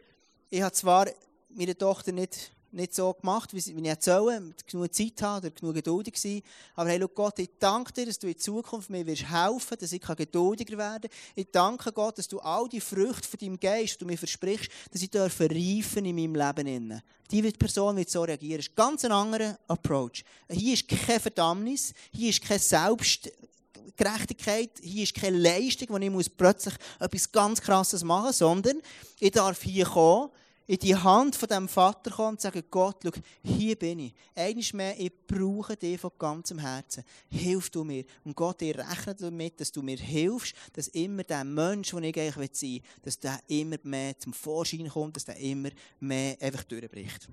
[0.50, 1.06] ich habe zwar
[1.50, 5.74] meiner Tochter nicht nicht so gemacht, wie ich hätte sollen, genug Zeit haben oder genug
[5.74, 6.42] geduldig sein.
[6.74, 10.02] Aber hey, Gott, ich danke dir, dass du in Zukunft mir wirst helfen, dass ich
[10.02, 11.20] geduldiger werden kann.
[11.34, 15.02] Ich danke Gott, dass du all die Früchte von deinem Geist, du mir versprichst, dass
[15.02, 17.02] ich reifen in meinem Leben.
[17.30, 18.58] Die Person wird so reagieren.
[18.58, 20.24] Das ist ein ganz anderer Approach.
[20.50, 26.74] Hier ist keine Verdammnis, hier ist keine Selbstgerechtigkeit, hier ist keine Leistung, wo ich plötzlich
[26.98, 28.82] etwas ganz Krasses machen muss, sondern
[29.20, 30.30] ich darf hier kommen,
[30.68, 33.10] in die Hand von dem Vater kommen und sagen, Gott, schau,
[33.42, 34.14] hier bin ich.
[34.34, 37.04] Eines mehr, ich brauche dich von ganzem Herzen.
[37.30, 38.04] Hilf du mir.
[38.22, 42.20] Und Gott, ich rechne damit, dass du mir hilfst, dass immer der Mensch, den ich
[42.20, 46.64] eigentlich sein will, dass der immer mehr zum Vorschein kommt, dass der immer mehr einfach
[46.64, 47.28] durchbricht.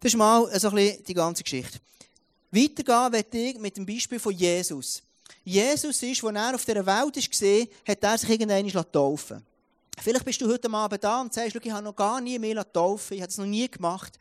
[0.00, 1.78] Das ist mal so ein bisschen die ganze Geschichte.
[2.50, 5.00] Weitergehen werde ich mit dem Beispiel von Jesus.
[5.44, 9.46] Jesus ist, als er auf dieser Welt war, hat er sich irgendwann taufen.
[9.98, 13.14] Vielleicht bist du heute Abend da und sagst, ich habe noch gar nie mehr taufen,
[13.14, 14.18] ich habe es noch nie gemacht.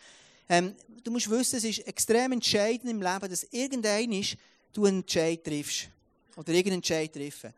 [0.49, 4.25] Ähm, du musst wissen, es ist extrem entscheidend im Leben, dass irgendein
[4.73, 5.89] du einen Entscheid triffst.
[6.36, 7.53] Oder irgendeinen Entscheid treffen.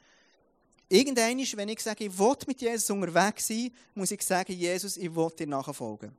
[0.90, 5.14] Irgendein wenn ich sage, ich will mit Jesus unterwegs sein, muss ich sagen, Jesus, ich
[5.16, 6.12] will dir nachfolgen.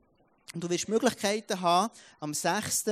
[0.53, 2.85] Und du wirst Möglichkeiten haben, am 6.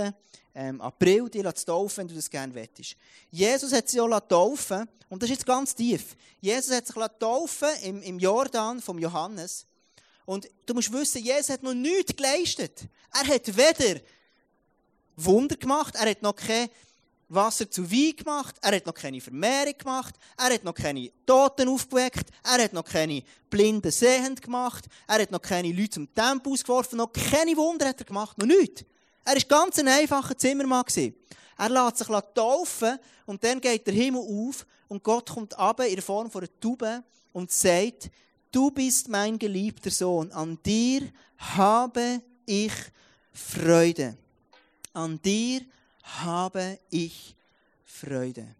[0.55, 2.95] Ähm, April dich zu taufen, wenn du das gerne wettest.
[3.31, 6.15] Jesus hat sich auch taufen, und das ist jetzt ganz tief.
[6.41, 9.65] Jesus hat sich taufen im, im Jordan vom Johannes.
[10.25, 12.83] Und du musst wissen, Jesus hat noch nichts geleistet.
[13.13, 13.99] Er hat weder
[15.15, 16.69] Wunder gemacht, er hat noch keine
[17.29, 21.67] Wasser zu Wein gemacht, er hat noch keine Vermehrung gemacht, er hat noch keine Toten
[21.67, 26.53] aufgeweckt, er hat noch keine Blinden sehend gemacht, er hat noch keine Leute zum Tempel
[26.53, 28.83] ausgeworfen, noch keine Wunder hat er gemacht, noch nichts.
[29.25, 30.83] Er war ganz ein einfacher Zimmermann.
[31.57, 35.93] Er lässt sich taufen und dann geht der Himmel auf und Gott kommt ab in
[35.93, 38.09] der Form von einer Taube und sagt,
[38.51, 42.73] du bist mein geliebter Sohn, an dir habe ich
[43.31, 44.17] Freude.
[44.93, 45.73] An dir habe
[46.89, 47.35] ich
[47.83, 48.55] Freude.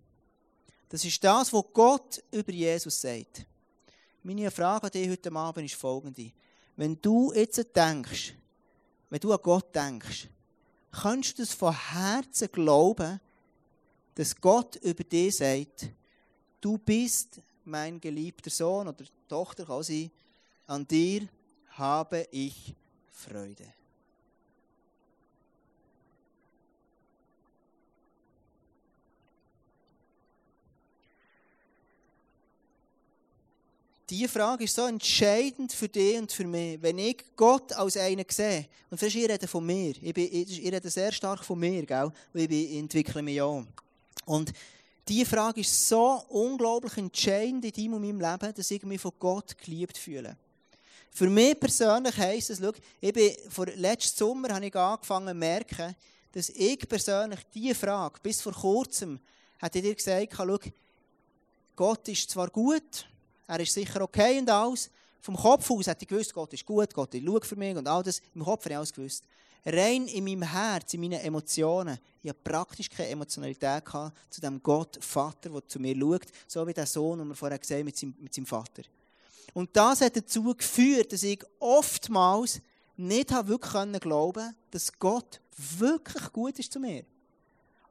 [0.89, 3.45] Das ist das, was Gott über Jesus sagt.
[4.21, 6.31] Meine Frage an dich heute Abend ist folgende.
[6.75, 8.33] Wenn du jetzt denkst,
[9.09, 10.27] wenn du an Gott denkst,
[10.91, 13.19] kannst du es von Herzen glauben,
[14.15, 15.89] dass Gott über dich sagt,
[16.61, 20.11] du bist mein geliebter Sohn oder Tochter, kann sein,
[20.67, 21.27] an dir
[21.69, 22.75] habe ich
[23.11, 23.73] Freude.
[34.13, 36.79] Diese Frage ist so entscheidend für dich und für mich.
[36.79, 40.71] Wenn ich Gott als einen sehe, und vielleicht ich rede von mir, ich, bin, ich
[40.71, 42.11] rede sehr stark von mir, gell?
[42.31, 43.63] weil ich entwickle mich auch.
[44.25, 44.53] Und
[45.07, 49.13] diese Frage ist so unglaublich entscheidend in deinem und meinem Leben, dass ich mich von
[49.17, 50.37] Gott geliebt fühle.
[51.09, 52.71] Für mich persönlich heisst es, schau,
[53.01, 55.95] ich bin, vor letzten Sommer habe ich angefangen zu merken,
[56.33, 59.19] dass ich persönlich diese Frage, bis vor kurzem,
[59.57, 60.59] hätte ich dir gesagt, schau,
[61.75, 63.07] Gott ist zwar gut,
[63.53, 64.89] er ist sicher okay und alles.
[65.21, 68.03] Vom Kopf aus hätte ich gewusst, Gott ist gut, Gott schaut für mich und all
[68.03, 68.21] das.
[68.35, 69.23] Im Kopf habe ich alles gewusst.
[69.65, 73.83] Rein in meinem Herz, in meinen Emotionen, ich hatte praktisch keine Emotionalität
[74.29, 77.57] zu dem Gott, Vater, der zu mir schaut, so wie der Sohn, den wir vorher
[77.57, 78.83] gesehen haben, mit seinem, mit seinem Vater.
[79.53, 82.59] Und das hat dazu geführt, dass ich oftmals
[82.97, 87.05] nicht wirklich glauben konnte, dass Gott wirklich gut ist zu mir.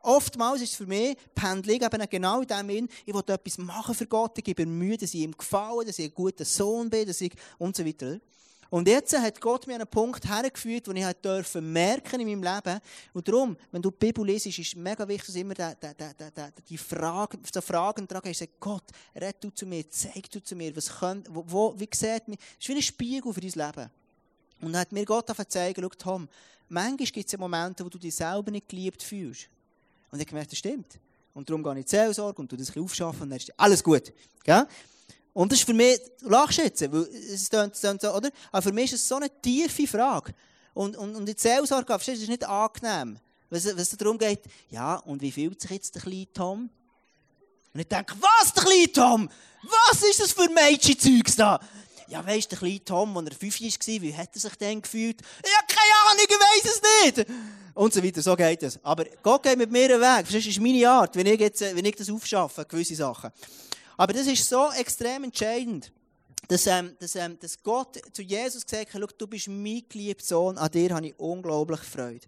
[0.03, 3.95] Oftmals ist es für mich, Pendling eben genau in dem Sinn, ich will etwas machen
[3.95, 7.07] für Gott, ich gebe Mühe, dass ich ihm gefalle, dass ich ein guter Sohn bin,
[7.07, 8.19] dass ich und so weiter.
[8.73, 12.55] Und jetzt hat Gott mir einen Punkt hergeführt, wo ich halt dürfen merken in meinem
[12.55, 12.81] Leben.
[13.13, 16.31] Und darum, wenn du die Bibel liest, ist es mega wichtig, dass immer die, die,
[16.35, 18.49] die, die Fragen, so Fragen tragen hast.
[18.59, 18.85] Gott,
[19.15, 22.39] red du zu mir, zeig du zu mir, was könnt, wo, wo, wie sieht mich.
[22.39, 23.91] Das ist wie ein Spiegel für dein Leben.
[24.63, 26.29] Und dann hat mir Gott gezeigt, schau Tom,
[26.71, 29.51] manchmal gibt es Momente, wo du dich selber nicht geliebt fühlst.
[30.13, 31.01] Und ich gemerkt, das stimmt.
[31.35, 33.53] Und darum gehe ich in die Seelsorge und tue das ein aufschaffen und dann ist
[33.59, 34.13] alles gut.
[34.45, 34.67] Gell?
[35.33, 38.31] Und das ist für mich, lachst jetzt, weil es klingt, so, oder?
[38.53, 40.35] Aber für mich ist es so eine tiefe Frage.
[40.75, 43.19] Und, und, und in die Seelsorge, verstehst du, ist nicht angenehm.
[43.49, 46.71] Wenn es darum geht, ja, und wie fühlt sich jetzt der kleine Tom?
[47.73, 49.31] Und ich denke, was, der kleine Tom?
[49.63, 51.59] Was ist das für Mädchenzeugs da?
[52.09, 54.83] Ja, weisst du, der kleine Tom, als er fünf war, wie hat er sich denn
[54.83, 55.23] gefühlt?
[55.23, 57.29] Habe keine Ahnung, ich weiß es nicht.
[57.75, 58.79] Und so weiter, so geht es.
[58.85, 60.27] Aber Gott geht mit mir einen Weg.
[60.27, 63.31] Das ist meine Art, wenn ich, jetzt, wenn ich das aufschaffe, gewisse Sachen.
[63.97, 65.91] Aber das ist so extrem entscheidend,
[66.49, 70.59] dass, ähm, dass, ähm, dass Gott zu Jesus gesagt hat, du bist mein geliebter Sohn,
[70.59, 72.27] an dir habe ich unglaublich Freude.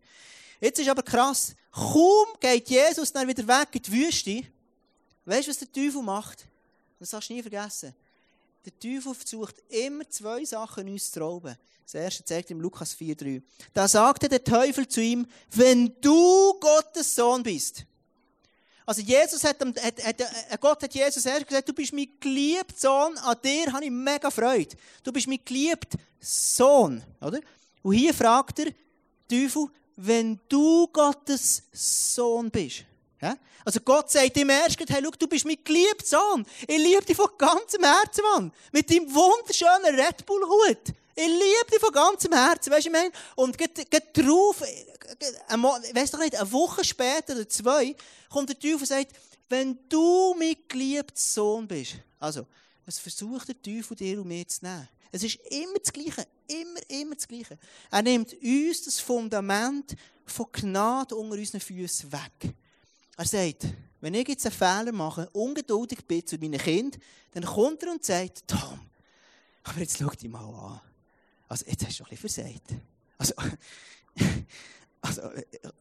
[0.61, 4.43] Jetzt ist aber krass, kaum geht Jesus dann wieder weg in die Wüste.
[5.27, 6.47] Weißt du, was der Teufel macht?
[6.99, 7.95] Das darfst du nie vergessen
[8.65, 11.57] der Teufel versucht immer zwei Sachen uns zu rauben.
[11.85, 13.43] Das erste zeigt ihm Lukas 4,3.
[13.73, 17.85] Da sagte der Teufel zu ihm, wenn du Gottes Sohn bist.
[18.87, 22.75] Also Jesus hat, hat, hat, äh, Gott hat Jesus erst gesagt, du bist mein geliebter
[22.77, 24.77] Sohn, an dir habe ich mega Freude.
[25.03, 27.41] Du bist mein geliebter Sohn, oder?
[27.83, 28.73] Und hier fragt er,
[29.29, 32.85] Teufel, wenn du Gottes Sohn bist.
[33.21, 33.37] Ja?
[33.65, 36.47] Also Gott sagt ihm erst, hey, schau, du bist mein geliebter Sohn.
[36.67, 38.53] Ich liebe dich von ganzem Herzen, Mann.
[38.73, 40.95] Mit deinem wunderschönen Red Bull-Hut.
[41.17, 43.13] Ich liebe dich von ganzem Herzen, weißt du, ich meine?
[43.37, 47.95] Und geht, geht drauf, ich weiss doch nicht, eine Woche später oder zwei,
[48.29, 49.13] kommt der Teufel und sagt,
[49.49, 51.95] wenn du mein geliebter Sohn bist.
[52.19, 52.47] Also,
[52.85, 54.89] was versucht der Teufel dir und mir zu nehmen?
[55.13, 56.27] Es ist immer das Gleiche.
[56.49, 57.57] Immer, immer das Gleiche.
[57.91, 59.95] Er nimmt uns das Fundament
[60.27, 62.55] von Gnade unter unseren Füßen weg.
[63.17, 63.67] Er sagt,
[64.01, 67.01] wenn ich jetzt einen Fehler mache, ungeduldig bin zu meinen Kindern,
[67.33, 68.81] dann kommt er und sagt, Tom,
[69.63, 70.81] aber jetzt schau dich mal an.
[71.49, 72.75] Also, jetzt hast du ein bisschen versagt.
[73.19, 73.35] Also,
[75.01, 75.23] also,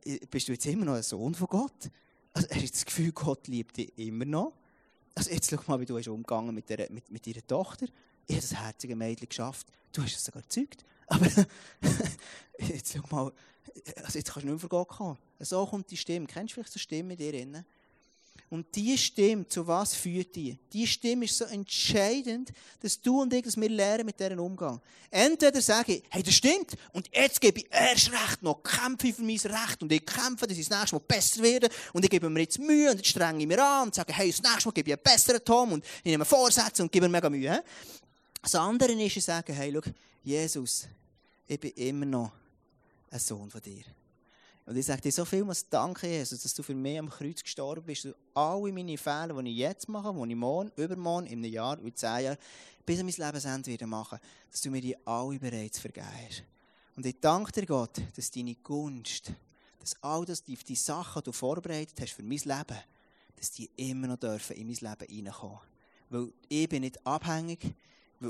[0.06, 1.90] äh, bist du jetzt immer noch ein Sohn von Gott?
[2.34, 4.54] Also, hast du das Gefühl, Gott liebt dich immer noch?
[5.16, 7.88] Also, jetzt schau mal, wie du umgegangen mit, der, mit, mit deiner Tochter.
[8.28, 9.68] Ich habe das herzige Mädchen geschafft.
[9.92, 10.86] Du hast es sogar gezeugt.
[11.08, 11.28] Aber
[12.60, 13.32] jetzt schau mal,
[14.04, 15.18] also jetzt kannst du nicht mehr vor Gott kommen.
[15.40, 16.28] So kommt die Stimme.
[16.28, 17.66] Kennst du vielleicht so Stimme in dir drin?
[18.54, 20.60] Und diese Stimme, zu was führt die?
[20.72, 24.80] Diese Stimme ist so entscheidend, dass du und ich, dass wir lernen mit deren Umgang.
[25.10, 29.16] Entweder sage ich, hey, das stimmt, und jetzt gebe ich erst Recht noch, kämpfe ich
[29.16, 32.12] für mein Recht, und ich kämpfe, dass ich das nächste Mal besser werde, und ich
[32.12, 34.68] gebe mir jetzt Mühe, und jetzt strenge ich mir an, und sage, hey, das nächste
[34.68, 37.64] Mal gebe ich einen besseren Tom, und ich nehme Vorsätze und gebe mir mega Mühe.
[38.40, 39.92] Das andere ist, ich sage, hey, schau,
[40.24, 40.88] Jesus,
[41.46, 42.32] ich bin immer noch
[43.12, 43.84] ein Sohn von dir.
[44.66, 47.44] Und ich sage dir so viel, was danke, Jesus, dass du für mich am Kreuz
[47.44, 48.06] gestorben bist.
[48.06, 51.78] Und alle meine Fehler, die ich jetzt mache, die ich morgen, übermorgen, in einem Jahr,
[51.80, 52.38] in zehn Jahren,
[52.86, 56.44] bis an mein Lebensende wieder mache, dass du mir die alle bereits vergeben hast.
[56.96, 59.34] Und ich danke dir, Gott, dass deine Gunst,
[59.82, 62.78] dass all das, die, die Sachen, die du vorbereitet hast für mein Leben,
[63.36, 65.60] dass die immer noch dürfen in mein Leben reinkommen.
[66.10, 67.74] Weil ich bin nicht abhängig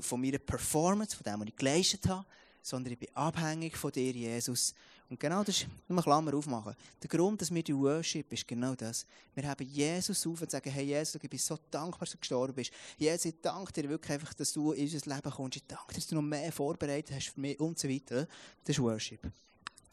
[0.02, 2.26] von meiner Performance, von dem, was ich geleistet habe,
[2.62, 4.74] sondern ich bin abhängig von dir, Jesus.
[5.10, 6.76] Und genau das ist, eine Klammer aufmachen.
[7.02, 9.06] Der Grund, dass wir die Worship ist genau das.
[9.36, 12.54] Wir haben Jesus auf und sagen, hey Jesus, ich bin so dankbar, dass du gestorben
[12.54, 12.72] bist.
[12.98, 15.58] Jesus, ich danke dir wirklich einfach, dass du in unser Leben kommst.
[15.58, 18.28] Ich danke dir, dass du noch mehr vorbereitet hast für mich und so weiter.
[18.64, 19.20] Das ist Worship.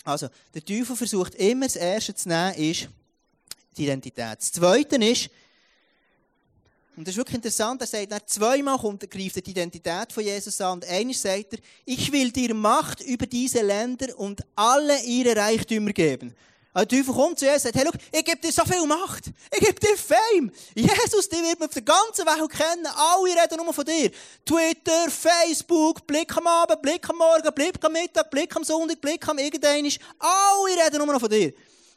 [0.04, 2.88] Also, der Teufel versucht immer, das Erste zu nehmen, ist
[3.76, 4.38] die Identität.
[4.38, 5.28] Das Zweite ist,
[6.96, 10.24] und das ist wirklich interessant, er sagt, er zweimal kommt, greift er die Identität von
[10.24, 10.74] Jesus an.
[10.74, 15.92] Und eines sagt er, ich will dir Macht über diese Länder und alle ihre Reichtümer
[15.92, 16.34] geben.
[16.72, 18.86] Also der Teufel kommt zu Jesus und sagt, hey, schau, ich gebe dir so viel
[18.86, 19.26] Macht.
[19.52, 20.52] Ich gebe dir Fame.
[20.74, 22.86] Jesus, die wird man auf der ganzen Welt kennen.
[22.86, 24.10] Alle reden nur von dir.
[24.44, 29.26] Twitter, Facebook, Blick am Abend, Blick am Morgen, Blick am Mittag, Blick am Sonntag, Blick
[29.28, 29.90] am irgendein.
[30.18, 31.52] Alle reden nur noch von dir.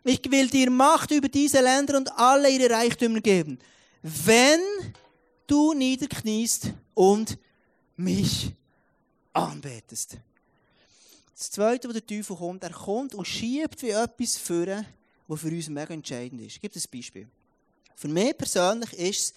[0.05, 3.59] Ich will dir Macht über diese Länder und alle ihre Reichtümer geben
[4.03, 4.61] wenn
[5.47, 7.37] du niederkniest und
[7.95, 8.51] mich
[9.31, 10.17] anbetest.
[11.35, 14.85] Das Zweite, wo der Teufel kommt, er kommt und schiebt wie etwas vor,
[15.27, 16.55] was für uns mega entscheidend ist.
[16.55, 17.27] Ich gebe ein Beispiel.
[17.95, 19.33] Für mich persönlich ist es,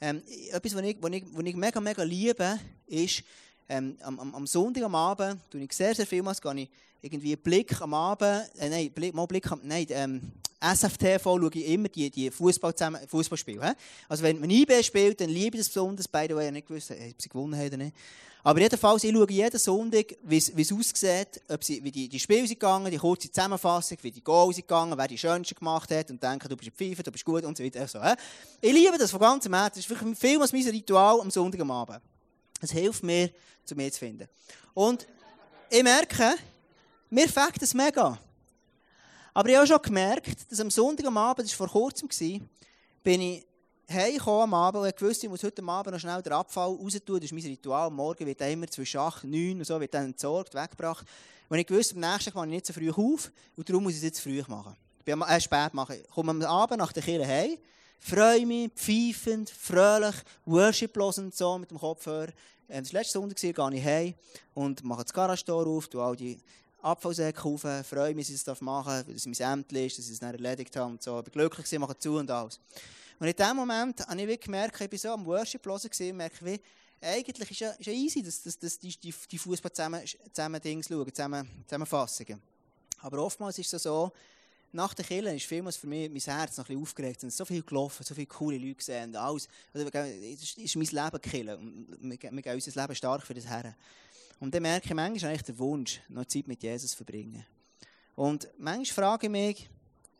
[0.00, 3.22] ähm, etwas, was ich, was, ich, was ich mega, mega liebe, ist,
[3.68, 6.70] ähm, am, am, Sonntag am Abend, tue ich sehr, sehr vielmals, gehe ich
[7.02, 11.66] irgendwie Blick am Abend, äh, nein, Blick, mal Blick am, nein, ähm, SFTV schaue ich
[11.68, 12.74] immer die, die Fußball
[13.06, 13.76] Fußballspiele.
[14.08, 16.08] Also wenn man IB spielt, dann liebe ich das besonders.
[16.08, 17.94] By the ich nicht gewusst, ob sie gewonnen haben oder nicht.
[18.42, 22.46] Aber jedenfalls, ich schaue jeden Sonntag, wie es aussieht, ob sie, wie die, die Spiele
[22.46, 26.10] sind gegangen, die kurze Zusammenfassung, wie die Goals sind gegangen, wer die schönsten gemacht hat
[26.10, 27.80] und denke, du bist Pfeife, du bist gut und so weiter.
[27.80, 27.98] Also,
[28.60, 29.82] ich liebe das von ganzem Herzen.
[29.82, 32.00] Das ist vielmals mein Ritual am Sonntag am Abend.
[32.60, 33.30] Es hilft mir,
[33.64, 34.28] zu mir zu finden.
[34.72, 35.06] Und
[35.68, 36.34] ich merke,
[37.10, 38.18] mir fängt es mega.
[39.38, 42.08] Aber ich habe schon gemerkt, dass am Sonntag am Abend, das war vor kurzem,
[43.04, 43.46] bin ich
[43.88, 47.20] heimgekommen am Abend und wusste, ich muss heute Abend noch schnell den Abfall raus tun.
[47.20, 47.88] Das ist mein Ritual.
[47.88, 51.06] Morgen wird er immer zwischen 8 und 9 und so wird dann entsorgt, weggebracht.
[51.48, 53.92] Und ich wusste, am nächsten Tag kann ich nicht so früh auf und darum muss
[53.92, 54.74] ich es jetzt früh machen.
[55.06, 55.98] Ich äh, spät machen.
[56.02, 57.58] Ich komme am Abend nach der Kirche heim,
[58.00, 62.32] freue mich, pfeifend, fröhlich, worship und so mit dem Kopfhörer.
[62.68, 64.14] Ähm, das letzte Sonntag gehe ich heim
[64.54, 66.40] und mache das Garage-Tor auf, tue all die
[66.80, 70.06] Abfallsäcke rauf, freue mich, dass ich das machen darf, dass es mein Amt ist, dass
[70.06, 71.18] ich es dann erledigt habe und so.
[71.18, 72.60] Ich bin glücklich, ich mache zu und alles.
[73.18, 76.44] Und in dem Moment habe ich gemerkt, ich bin so am Worship hören und merke,
[76.44, 76.60] wie,
[77.00, 80.60] eigentlich ist ja, ist ja easy, dass, dass, dass die, die, die Fußball zusammen, zusammen
[80.60, 82.40] Dings schauen, zusammen, Zusammenfassungen.
[83.00, 84.12] Aber oftmals ist es so,
[84.72, 87.22] nach der Kirche ist vielmals für mich mein Herz noch ein aufgeregt.
[87.24, 89.16] Es so viel gelaufen, so viele coole Leute gesehen.
[89.16, 89.48] Alles.
[89.72, 90.08] Also, das
[90.56, 91.58] ist mein Leben Kirche.
[92.00, 93.74] Wir geben unser Leben stark für das Herren.
[94.40, 97.44] Und dann merke ich manchmal eigentlich den Wunsch, noch Zeit mit Jesus zu verbringen.
[98.14, 99.70] Und manchmal frage ich mich,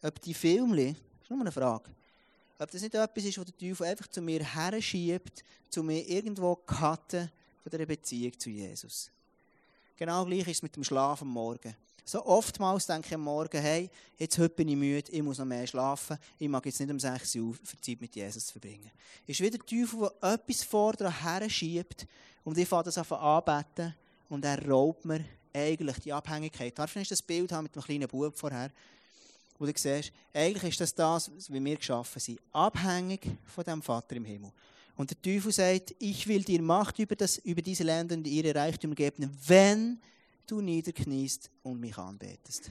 [0.02, 1.90] ob die Filme, das ist nur eine Frage,
[2.58, 6.08] ob das nicht etwas ist, was der Teufel einfach zu mir her schiebt, zu mir
[6.08, 7.30] irgendwo cutten
[7.62, 9.10] von der Beziehung zu Jesus.
[9.96, 11.74] Genau gleich ist es mit dem Schlaf am Morgen.
[12.04, 15.44] So oftmals denke ich am Morgen, hey, jetzt heute bin ich müde, ich muss noch
[15.44, 18.90] mehr schlafen, ich mag jetzt nicht um 6 Uhr für Zeit mit Jesus zu verbringen.
[19.26, 22.06] Ist wieder der Teufel, der etwas vor her schiebt
[22.44, 23.94] und ich fange das an anbeten
[24.28, 26.78] und er raubt mir eigentlich die Abhängigkeit.
[26.78, 28.70] Darf ich das Bild haben mit dem kleinen Bub vorher?
[29.58, 32.40] Wo du siehst, eigentlich ist das das, wie wir geschaffen sind.
[32.52, 34.52] Abhängig von dem Vater im Himmel.
[34.96, 38.54] Und der Teufel sagt, ich will dir Macht über, das, über diese Länder und ihre
[38.54, 40.00] Reichtümer geben, wenn
[40.46, 42.70] du niederkniest und mich anbetest.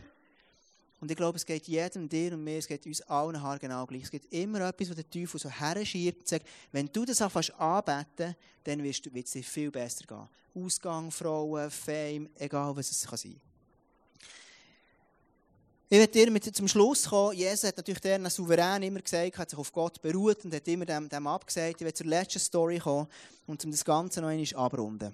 [1.00, 3.86] Und ich glaube, es geht jedem, dir und mir, es geht uns allen Haar genau
[3.86, 4.04] gleich.
[4.04, 7.54] Es gibt immer etwas, wo der Teufel so herschiebt und sagt, wenn du das anfängst
[7.54, 10.28] anbeten, dann wird es dir viel besser gehen.
[10.56, 13.40] Ausgang, Frauen, Fame, egal was es kann sein
[15.90, 17.38] ich werde dir mit zum Schluss kommen.
[17.38, 20.86] Jesus hat natürlich der souverän immer gesagt, hat sich auf Gott beruht und hat immer
[20.86, 21.76] dem, dem abgesagt.
[21.80, 23.08] Ich werde zur letzten Story kommen
[23.46, 25.14] und um das Ganze noch einmal abrunden.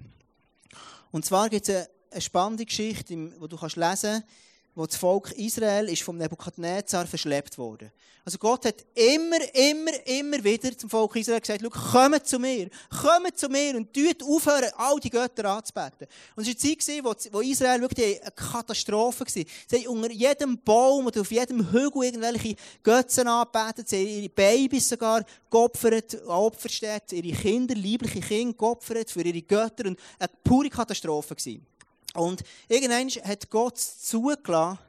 [1.12, 4.28] Und zwar gibt es eine, eine spannende Geschichte, die du kannst lesen kannst
[4.76, 7.92] wo das Volk Israel ist vom Nebukadnezar verschleppt wurde.
[8.26, 13.38] Also Gott hat immer, immer, immer wieder zum Volk Israel gesagt, kommt zu mir, kommt
[13.38, 16.08] zu mir und tut aufhören, all die Götter anzubeten.
[16.36, 19.28] Und es war eine Zeit, wo, wo Israel wirklich eine Katastrophe war.
[19.28, 24.30] Sie haben unter jedem Baum oder auf jedem Hügel irgendwelche Götzen angebetet, sie haben ihre
[24.30, 30.70] Babys sogar geopfert, Opferstätte, ihre Kinder, liebliche Kinder geopfert für ihre Götter und eine pure
[30.70, 31.68] Katastrophe gewesen.
[32.14, 34.80] Und irgendwann hat Gott zugelassen,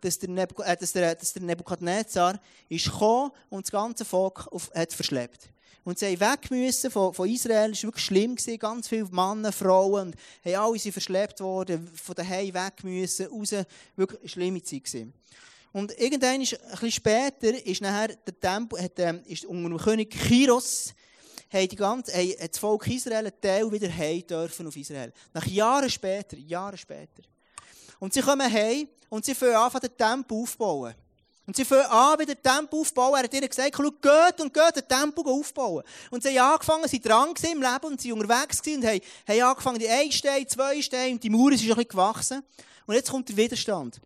[0.00, 5.48] dass der, Nebu äh, der, Nebukadnezar ist gekommen und das ganze Volk auf, hat verschleppt.
[5.84, 7.70] Und sie weg müssen von, von Israel.
[7.70, 8.34] Es war wirklich schlimm.
[8.34, 8.58] Gewesen.
[8.58, 10.08] Ganz viele Männer, Frauen.
[10.08, 13.54] Und haben alle sind verschleppt worden, von daheim weg müssen, raus.
[13.94, 14.84] Wirklich eine schlimme Zeit.
[14.84, 15.12] Gewesen.
[15.72, 20.10] Und irgendwann, ein bisschen später, ist nachher der Tempel, hat, ähm, ist unter dem König
[20.10, 20.92] Chiros,
[21.50, 25.12] haben, die ganze, haben das Volk Israel einen Teil wieder heim dürfen auf Israel.
[25.32, 27.22] Nach Jahren später, Jahre später.
[27.98, 30.94] Und sie kommen heim und sie fangen an, den Tempel aufzubauen.
[31.46, 33.14] Und sie fangen an, wieder den Tempel aufzubauen.
[33.14, 35.84] Er hat ihnen gesagt, schau, geht und geht den Tempel aufbauen.
[36.10, 39.78] Und sie haben angefangen, sie dran im Leben und sie unterwegs und haben, haben angefangen,
[39.78, 42.42] die ein Stein, zwei Steine und die Mauer ist ein bisschen gewachsen.
[42.86, 44.00] Und jetzt kommt der Widerstand.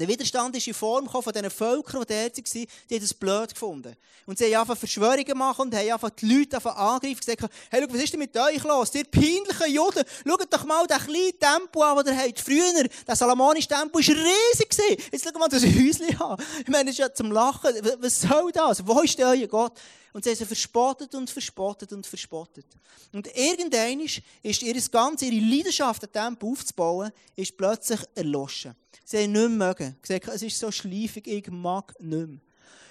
[0.00, 3.52] Der Widerstand ist in Form von diesen Völkern, die dort waren, die haben es blöd
[3.52, 3.94] gefunden.
[4.24, 7.54] Und sie haben einfach Verschwörungen gemacht und haben einfach die Leute einfach angegriffen und gesagt,
[7.68, 8.94] hey, schau, was ist denn mit euch los?
[8.94, 12.40] Ihr peinlichen Juden, schaut doch mal den kleinen Tempel an, den ihr habt.
[12.40, 15.10] Früher, der salomonische Tempel war riesig.
[15.12, 16.42] Jetzt schaut mal das Häuschen an.
[16.60, 17.74] Ich meine, das ist ja zum Lachen.
[18.00, 18.86] Was soll das?
[18.86, 19.74] Wo ist denn euer Gott?
[20.12, 22.66] Und sie haben sie verspottet und verspottet und verspottet.
[23.12, 24.00] Und irgendwann
[24.42, 28.74] ist ihr Ganze, ihre Leidenschaft, den Tempel aufzubauen, ist plötzlich erloschen.
[29.04, 29.96] Sie haben nicht mögen.
[30.02, 32.40] Gesagt, es ist so schleifig, ich mag nicht mehr.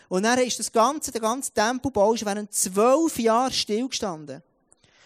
[0.10, 4.44] Und dann ist das ganze, der ganze Tempelbau während zwölf Jahren stillgestanden.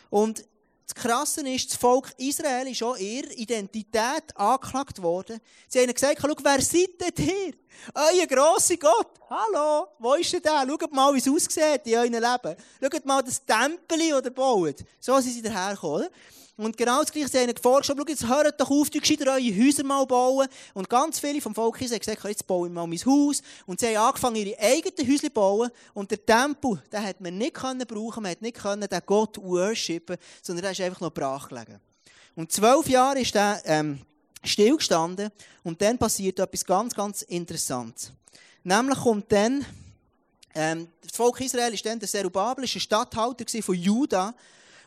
[0.09, 0.45] Und
[0.85, 5.39] das Krasse ist, das Volk Israel ist auch ihre Identität angeklagt worden.
[5.67, 7.53] Sie haben gesagt, schau, wer seid denn ihr?
[7.93, 9.19] Euer grosser Gott.
[9.27, 10.65] Hallo, wo ist denn der?
[10.67, 12.55] Schaut mal, wie es aussieht in eurem Leben.
[12.81, 14.75] Schaut mal das Tempel, das ihr baut.
[14.99, 16.07] So sind sie dahergekommen.
[16.57, 19.41] Und genau das Gleiche, sie haben vorgeschlagen, schau, jetzt hört doch auf, die gescheiter eure
[19.41, 20.47] Häuser mal bauen.
[20.73, 23.41] Und ganz viele vom Volk haben gesagt, jetzt baue ich mal mein Haus.
[23.65, 25.69] Und sie haben angefangen, ihre eigenen Häuser zu bauen.
[25.93, 29.37] Und der Tempel, den hat man nicht können brauchen, man hat nicht können den Gott
[29.37, 31.79] worshipen, sondern der ist einfach noch brach gelegen.
[32.35, 33.99] Und zwölf Jahre ist der, ähm,
[34.47, 35.31] stillgestanden.
[35.63, 38.11] Und dann passiert etwas ganz, ganz Interessantes.
[38.63, 39.65] Nämlich kommt dann,
[40.53, 44.33] ähm, das Volk Israel ist dann der Zerubabel, ist ein Statthalter von Juda.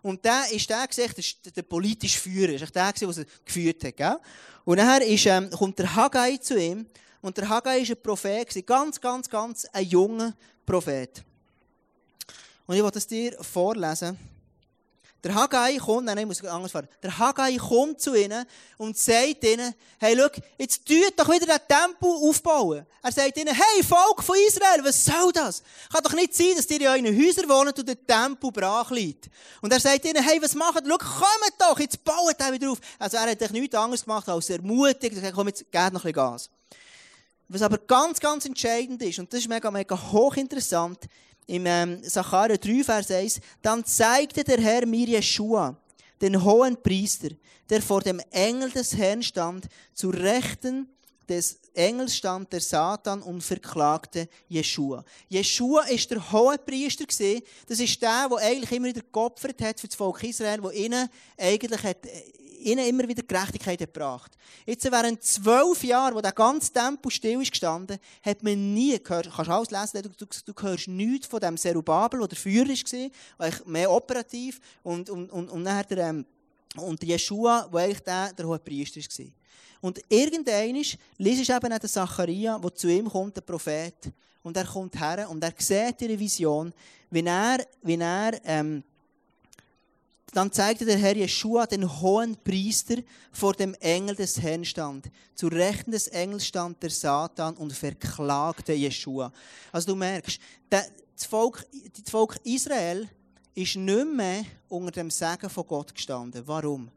[0.03, 3.97] Und der ist der, der, der politische Führer, ist der, der er geführt hat.
[3.97, 4.17] Gell?
[4.65, 6.87] Und nachher ist, ähm, kommt der Haggai zu ihm.
[7.21, 10.35] Und der Haggai ist ein Prophet, ganz, ganz, ganz ein junger
[10.65, 11.25] Prophet.
[12.67, 14.19] Und ich will das dir vorlesen.
[15.25, 16.89] Der Haggai kommt, nein, ich muss anders fahren.
[17.03, 20.29] Der Haggai kommt zu ihnen und sagt ihnen, hey, schau,
[20.59, 22.87] jetzt tut doch wieder den Tempel aufbauen.
[23.03, 25.65] Er sagt ihnen, hey, Volk von Israel, was soll das?
[25.93, 29.29] Kann doch nicht sein, dass ihr in euren Häusern wohnt und der Tempel brach liegt.
[29.61, 30.89] Und er sagt ihnen, hey, was macht ihr?
[30.89, 32.79] Schau, kommt doch, jetzt baut er wieder auf.
[33.01, 35.93] Also er hat nichts anderes gemacht als ermutigt, er sagt, komm, jetzt geht noch ein
[35.93, 36.49] bisschen Gas.
[37.49, 41.09] Was aber ganz, ganz entscheidend ist, und das ist mega, mega hochinteressant,
[41.49, 45.77] im ähm, Sacharja 3, Vers 1, dann zeigte der Herr mir Jeschua,
[46.21, 47.31] den hohen Priester,
[47.71, 50.89] der vor dem Engel des Herrn stand, zu Rechten
[51.27, 55.05] des Engelsstand der Satan und verklagte Jeschua.
[55.29, 57.43] Jeschua ist der Hohepriester gewesen.
[57.67, 61.09] Das ist der, der eigentlich immer wieder geopfert hat für das Volk Israel, der ihnen
[61.39, 61.99] eigentlich hat,
[62.59, 64.37] ihnen immer wieder Gerechtigkeit gebracht.
[64.67, 69.31] Jetzt während zwölf Jahren, wo der ganze Tempel still ist gestanden, hat man nie gehört,
[69.35, 72.69] kannst du alles lesen, du, du, du hörst nichts von dem Serubabel, der der Führer
[72.69, 76.27] war, mehr operativ, und, und, und, und nachher der, ähm,
[76.77, 79.27] und Jeshua, der eigentlich der, der hohe Priester war.
[79.81, 84.13] Und irgendwann liest du eben den Zacharia, der zu ihm kommt, der Prophet,
[84.43, 86.73] und er kommt her und er sieht ihre Vision,
[87.11, 88.83] wie er, wie er ähm,
[90.33, 92.97] dann zeigte der Herr Jeschua den hohen Priester
[93.33, 95.11] vor dem Engel des Herrn stand.
[95.35, 99.33] Zu Rechten des Engels stand der Satan und verklagte Jeschua.
[99.73, 100.91] Also du merkst, das
[101.29, 103.09] Volk, das Volk Israel
[103.55, 106.43] ist nicht mehr unter dem Segen von Gott gestanden.
[106.47, 106.91] Warum?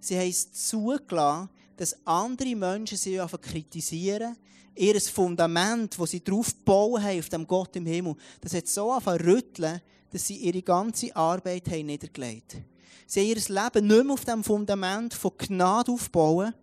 [0.00, 4.36] Sie haben es zugelassen, dass andere Menschen sie kritisieren,
[4.74, 8.90] ihr Fundament, das sie drauf gebaut haben, auf dem Gott im Himmel, das hat so
[8.90, 12.64] angefangen rütteln, dass sie ihre ganze Arbeit haben niedergelegt haben.
[13.06, 16.54] Sie haben ihr Leben nicht mehr auf dem Fundament von Gnade aufbauen,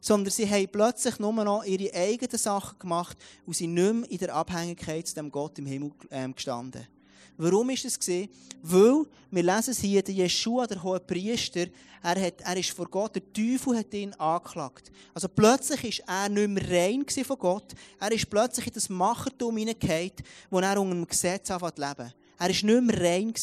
[0.00, 4.18] sondern sie haben plötzlich nur noch ihre eigenen Sachen gemacht und sind nicht mehr in
[4.18, 6.86] der Abhängigkeit zu dem Gott im Himmel ähm, gestanden.
[7.36, 8.28] Warum ist es gesehen?
[8.62, 11.66] Weil, wir lesen es hier, der Jeshua, der hohe Priester,
[12.02, 14.92] er, hat, er ist vor Gott, der Teufel hat ihn angeklagt.
[15.14, 17.72] Also plötzlich ist er nicht mehr rein von Gott.
[17.98, 20.12] Er ist plötzlich in das Machertum hineingehauen,
[20.50, 22.12] wo er unter dem Gesetz anfängt zu leben.
[22.38, 23.34] Er war nicht mehr rein.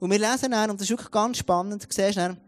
[0.00, 2.38] Und wir lesen dann, und das ist wirklich ganz spannend, du siehst dann,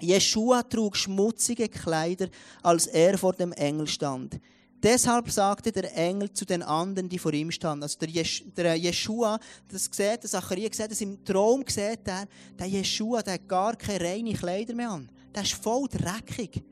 [0.00, 2.28] Jeshua trug schmutzige Kleider,
[2.62, 4.40] als er vor dem Engel stand.
[4.82, 7.84] Deshalb sagte der Engel zu den anderen, die vor ihm standen.
[7.84, 12.26] Also der, Jesch, das sieht, der Zacharia sieht das im Traum, sieht er,
[12.58, 15.08] der Jeshua, der hat gar keine reinen Kleider mehr an.
[15.34, 16.62] Der ist voll dreckig.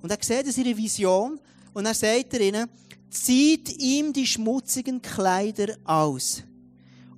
[0.00, 1.40] Und er sieht das in ihrer Vision
[1.72, 2.70] und er sagt er ihnen,
[3.10, 6.44] zieht ihm die schmutzigen Kleider aus.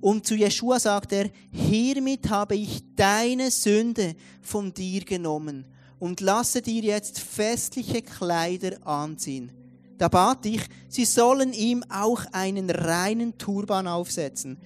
[0.01, 5.65] Und zu Jeshua sagt er, hiermit habe ich deine Sünde von dir genommen
[5.99, 9.51] und lasse dir jetzt festliche Kleider anziehen.
[9.99, 14.57] Da bat ich, sie sollen ihm auch einen reinen Turban aufsetzen.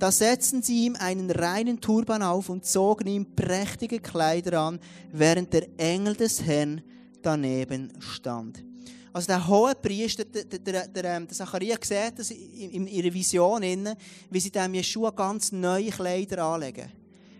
[0.00, 4.80] Da setzten sie ihm einen reinen Turban auf und zogen ihm prächtige Kleider an,
[5.12, 6.82] während der Engel des Herrn
[7.22, 8.64] daneben stand.
[9.12, 13.62] Also der hohe Priester, der, der, der, der ähm, Zacharia sieht das in, ihrer Vision,
[14.30, 16.92] wie sie dem Jeschua ganz neue Kleider anlegen.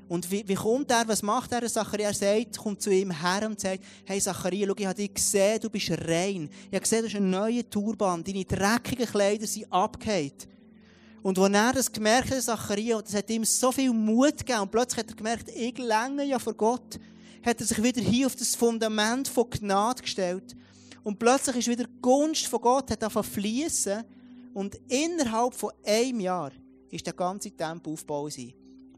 [0.09, 1.69] Und wie, wie kommt er, was macht er?
[1.69, 5.61] Zacharia sagt, kommt zu ihm her und sagt, hey Zacharia, schau, ich habe dich gesehen,
[5.61, 6.51] du bist rein.
[6.69, 10.49] Ich habe gesehen, du hast einen neuen Turban, deine dreckigen Kleider sind abgehakt.
[11.23, 14.73] Und als er das gemerkt hat, Zacharia, das hat ihm so viel Mut gegeben, und
[14.73, 16.99] plötzlich hat er gemerkt, ich länge ja vor Gott,
[17.45, 20.57] hat er sich wieder hier auf das Fundament von Gnade gestellt.
[21.03, 24.05] Und plötzlich ist wieder die Gunst von Gott hat fließen.
[24.53, 26.53] Und innerhalb von einem Jahr
[26.91, 28.33] ist der ganze Tempel aufgebaut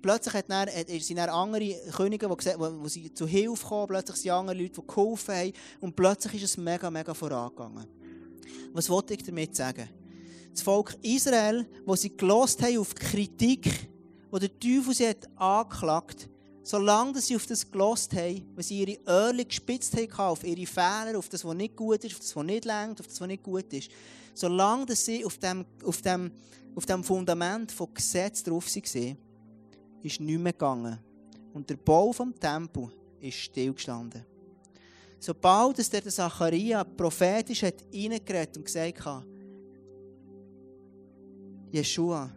[0.03, 0.69] plötzlich hat dann,
[1.01, 4.81] sind dann andere Könige, die, die, die sie zu Hilfe kommen, plötzlich sind andere Leute,
[4.81, 7.87] die geholfen haben und plötzlich ist es mega, mega vorangegangen.
[8.73, 9.89] Was wollte ich damit sagen?
[10.51, 13.89] Das Volk Israel, wo sie gelost haben auf Kritik,
[14.31, 16.29] wo der Teufel sie hat angeklagt,
[16.63, 21.19] solange sie auf das gelost haben, wenn sie ihre Öhrchen gespitzt haben auf ihre Fehler,
[21.19, 23.43] auf das, was nicht gut ist, auf das, was nicht längt, auf das, was nicht
[23.43, 23.91] gut ist,
[24.35, 26.31] solange sie auf dem, auf dem,
[26.75, 29.19] auf dem Fundament von Gesetz drauf waren,
[30.03, 30.99] ist nicht mehr gegangen.
[31.53, 32.91] Und der Bau vom Tempel
[33.21, 34.25] ist stillgestanden.
[35.19, 39.25] Sobald es der Zacharia prophetisch hat reingeredet und gesagt hat,
[41.71, 42.31] Jeshua,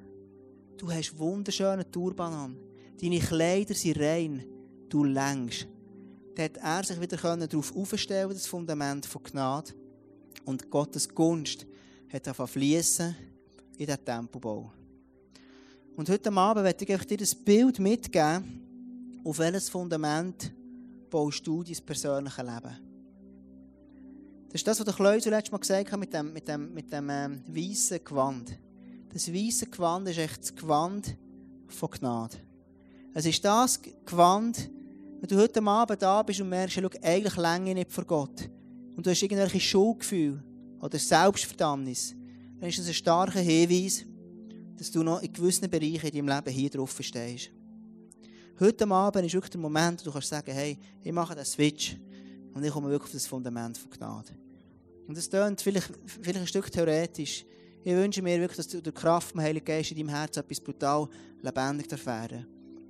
[0.78, 2.65] du hast wunderschöne Turban an,
[3.02, 4.46] deine Kleider sind rein,
[4.90, 5.68] du längst.
[6.36, 9.74] Dann hat er sich wieder darauf aufstellen das Fundament von Gnade.
[10.44, 11.66] Und Gottes Gunst
[12.12, 13.16] hat angefangen fließen
[13.78, 14.72] in den Tempelbau.
[15.96, 20.54] Und heute Abend möchte ich dir ein Bild mitgeben, auf welches Fundament
[21.10, 22.86] baust du dein persönliche Leben.
[24.48, 26.92] Das ist das, was der Kleusel letztes Mal gesagt hat mit dem, mit dem, mit
[26.92, 28.58] dem ähm, weißen Gewand.
[29.14, 31.18] Das weiße Gewand ist echt das Gewand
[31.68, 32.38] von Gnade.
[33.18, 34.70] Es ist das Gewand,
[35.22, 38.50] wenn du heute Abend da bist und merkst, schau, eigentlich länger nicht vor Gott.
[38.94, 40.44] Und du hast irgendwelche Schuldgefühle
[40.82, 42.14] oder Selbstverdammnis.
[42.60, 44.04] Dann ist das ein starker Hinweis,
[44.78, 47.52] dass du noch in gewissen Bereichen in deinem Leben hier drauf stehst.
[48.60, 51.96] Heute Abend ist wirklich der Moment, wo du kannst sagen, hey, ich mache den Switch
[52.54, 54.34] und ich komme wirklich auf das Fundament von Gnade.
[55.08, 57.46] Und das klingt vielleicht, vielleicht ein Stück theoretisch.
[57.82, 60.60] Ich wünsche mir wirklich, dass du durch Kraft vom Heiligen Geist in deinem Herzen etwas
[60.60, 61.08] brutal
[61.42, 62.46] lebendig erfahren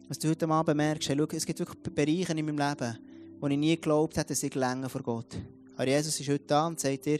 [0.08, 2.98] Dass du heute Abend merkst, hey, schau, es gibt wirklich Bereiche in meinem Leben,
[3.40, 5.36] wo ich nie geglaubt hätte, dass ich länger vor Gott.
[5.76, 7.20] Aber Jesus ist heute da und sagt dir,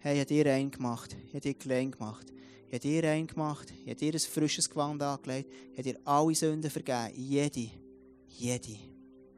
[0.00, 2.26] hey, ich habe dir rein gemacht, ich habe dir klein gemacht,
[2.68, 5.98] ich habe dir rein gemacht, ich habe dir ein frisches Gewand angelegt, ich habe dir
[6.04, 7.70] alle Sünden vergeben, jede,
[8.28, 8.76] jede.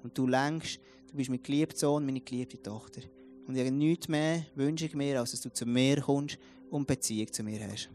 [0.03, 3.03] Und du längst, du bist mein geliebter Sohn, meine geliebte Tochter.
[3.47, 6.37] Und ich habe nichts mehr, wünsche ich mir, als dass du zu mir kommst
[6.69, 7.91] und Beziehung zu mir hast.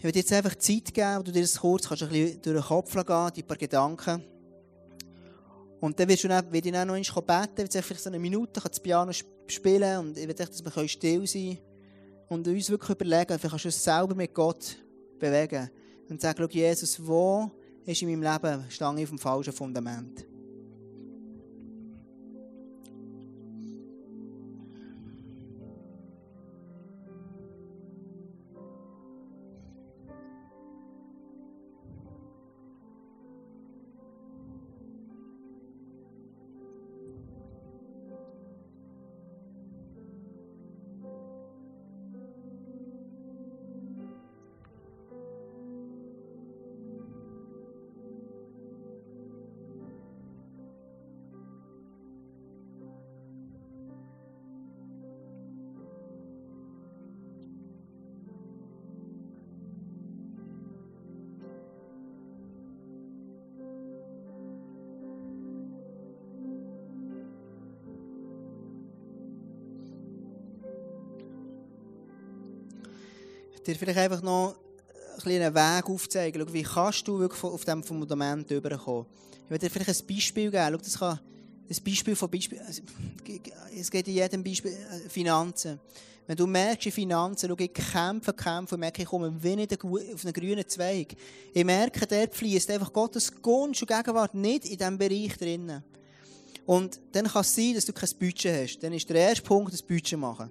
[0.00, 2.56] Ich würde jetzt einfach Zeit geben, wo du dir das kurz kannst, ein bisschen durch
[2.56, 4.24] den Kopf gehen, die paar Gedanken.
[5.78, 8.18] Und dann wirst du dann, wenn ich dann noch einmal beten kann, vielleicht so eine
[8.18, 9.12] Minute das Piano
[9.46, 11.58] spielen und ich will, dass wir still sein können
[12.30, 14.74] und uns wirklich überlegen, vielleicht kannst du es selber mit Gott
[15.18, 15.68] bewegen
[16.08, 17.50] und sagen, Jesus, wo
[17.84, 20.29] ist in meinem Leben, ich auf dem falschen Fundament?
[73.72, 74.56] Dir vielleicht einfach noch
[75.24, 76.42] ein einen Weg aufzeigen.
[76.46, 79.06] Schau, wie kannst du wirklich auf diesem Fundament überkommen?
[79.44, 80.66] Ich werde dir vielleicht ein Beispiel geben.
[80.70, 81.20] Schau, das kann
[81.68, 82.60] ein Beispiel von Beispiel.
[82.60, 82.82] Also,
[83.76, 85.78] es geht in jedem Beispiel äh, Finanzen.
[86.26, 89.72] Wenn du merkst, in Finanzen, schau, ich kämpfe, kämpfe und merke, ich komme wie nicht
[89.84, 91.16] auf einen grünen Zweig.
[91.52, 95.82] Ich merke, dort fließt einfach Gottes Gunst und Gegenwart nicht in diesem Bereich drinnen.
[96.66, 98.78] Und dann kann es sein, dass du kein Budget hast.
[98.80, 100.50] Dann ist der erste Punkt, das Budget machen.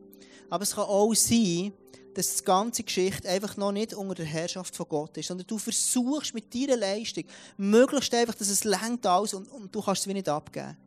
[0.50, 1.72] Aber es kann auch sein,
[2.14, 5.58] dass die ganze Geschichte einfach noch nicht unter der Herrschaft von Gott ist, sondern du
[5.58, 7.24] versuchst mit deiner Leistung
[7.58, 10.78] möglichst einfach, dass es längt alles und, und du kannst es wie nicht abgeben.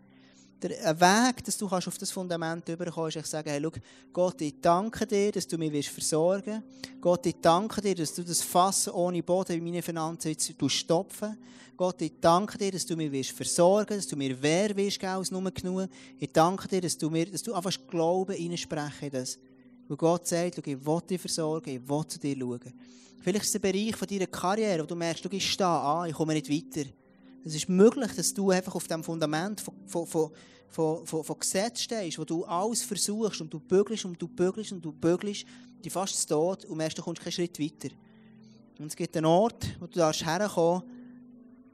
[0.62, 3.73] Der Weg, dass du auf das Fundament überkommen ist, ich sage, hey, schau,
[4.12, 6.62] Gott, ich danke dir, dass du mich willst versorgen
[7.01, 11.37] Gott, ich danke dir, dass du das Fass ohne Boden in meine Finanzen jetzt stopfen
[11.77, 15.33] Gott, ich danke dir, dass du mich willst versorgen dass du mir wer willst als
[15.33, 15.89] nur genug.
[16.16, 19.39] Ich danke dir, dass du mir, dass du einfach Glauben reinsprechen das.
[19.93, 22.72] Wo Gott sagt, ich will dich versorgen, ich will zu dir schauen.
[23.20, 26.09] Vielleicht ist es ein Bereich von deiner Karriere, wo du merkst, du gehst da an,
[26.09, 26.88] ich komme nicht weiter.
[27.45, 30.30] Es ist möglich, dass du einfach auf dem Fundament von, von, von,
[30.68, 34.72] von, von, von Gesetz stehst, wo du alles versuchst und du bügelst und du bügelst
[34.72, 35.45] und du bügelst,
[35.84, 37.95] die fast zu Tod und merkst, du kommst keinen Schritt weiter.
[38.78, 40.84] Und es gibt einen Ort, wo du darfst herkommen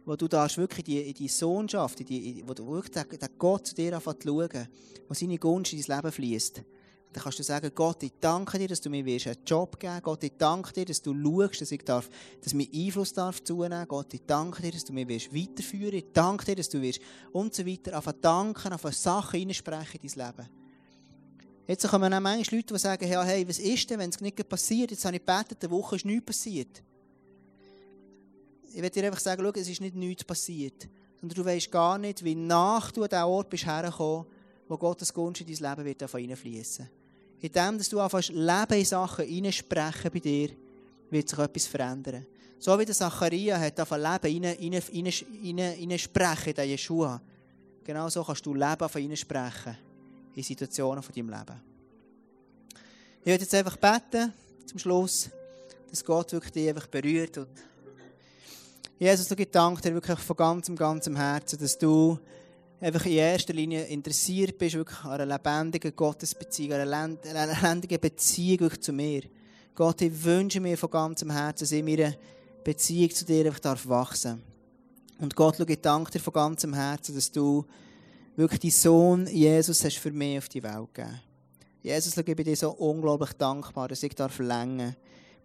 [0.05, 3.29] wo du darfst wirklich die, in die Sohnschaft, in die, wo du wirklich den, den
[3.39, 4.69] Gott zu dir anfängst zu schauen,
[5.07, 6.65] wo seine Gunst in dein Leben fließt.
[7.13, 10.23] Dann kannst du sagen, Gott, ich danke dir, dass du mir einen Job geben Gott,
[10.25, 12.11] ich danke dir, dass du schaust, dass ich darf,
[12.43, 13.89] dass mein Einfluss darf zunehmen.
[13.89, 17.01] Gott, ich danke dir, dass du mich weiterführen Ich danke dir, dass du wirst
[17.33, 17.97] und so weiter.
[17.97, 20.49] Auf danken, auf Sachen hineinsprechen in dein Leben.
[21.67, 24.49] Jetzt kommen auch manchmal Leute, die sagen, ja, hey, was ist denn, wenn es nicht
[24.49, 24.91] passiert?
[24.91, 26.83] Jetzt habe ich gebetet, eine Woche ist nichts passiert.
[28.73, 30.89] Ich will dir einfach sagen, schau, es ist nicht nichts passiert.
[31.21, 34.27] Sondern du weißt gar nicht, wie nach du an diesen Ort bist hergekommen,
[34.69, 36.98] wo Gottes Gunst in dein Leben wird reinfließen
[37.41, 40.51] in dem, dass du anfängst, Leben in Sachen hineinsprechen bei dir,
[41.11, 42.27] wird sich etwas verändern.
[42.59, 47.21] So wie der Zacharia hat von Leben hineinsprechen in den Jeshua.
[47.85, 49.79] Genau so kannst du Leben von hineinsprechen
[50.35, 51.63] in Situationen von deinem Leben.
[53.21, 54.33] Ich werde jetzt einfach beten,
[54.67, 55.31] zum Schluss,
[55.89, 57.39] dass Gott wirklich dich einfach berührt.
[57.39, 57.49] Und
[58.99, 62.19] Jesus, ich danke dir wirklich von ganzem, ganzem Herzen, dass du
[62.81, 68.81] einfach in erster Linie interessiert bist, wirklich an einer lebendigen Gottesbeziehung, an einer lebendigen Beziehung
[68.81, 69.23] zu mir.
[69.75, 72.17] Gott, ich wünsche mir von ganzem Herzen, dass ich meine
[72.65, 74.43] Beziehung zu dir einfach darf wachsen
[75.19, 77.65] Und Gott, ich danke dir von ganzem Herzen, dass du
[78.37, 81.21] wirklich deinen Sohn Jesus hast für mich auf die Welt gegeben.
[81.83, 84.95] Jesus, ich bin dir so unglaublich dankbar, dass ich darf länger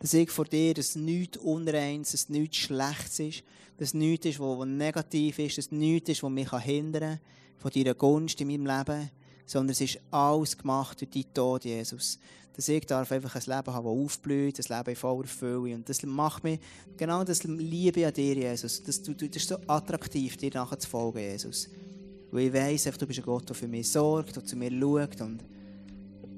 [0.03, 3.43] dass ich vor dir, dass nichts Unreins, dass nichts Schlechtes ist,
[3.77, 7.19] dass nichts ist, was negativ ist, dass nichts ist, was mich hindern kann
[7.57, 9.09] von deiner Gunst in meinem Leben,
[9.45, 12.19] sondern es ist alles gemacht durch deinen Tod, Jesus.
[12.53, 15.73] Dass ich darf einfach ein Leben haben, das aufblüht, ein Leben in voller Fülle.
[15.73, 16.59] Und das macht mich,
[16.97, 18.83] genau das Liebe an dir, Jesus.
[18.83, 21.69] Das, du, das ist so attraktiv, dir nachher zu folgen, Jesus.
[22.29, 25.21] Weil ich weiss, du bist ein Gott, der für mich sorgt, der zu mir schaut
[25.21, 25.45] und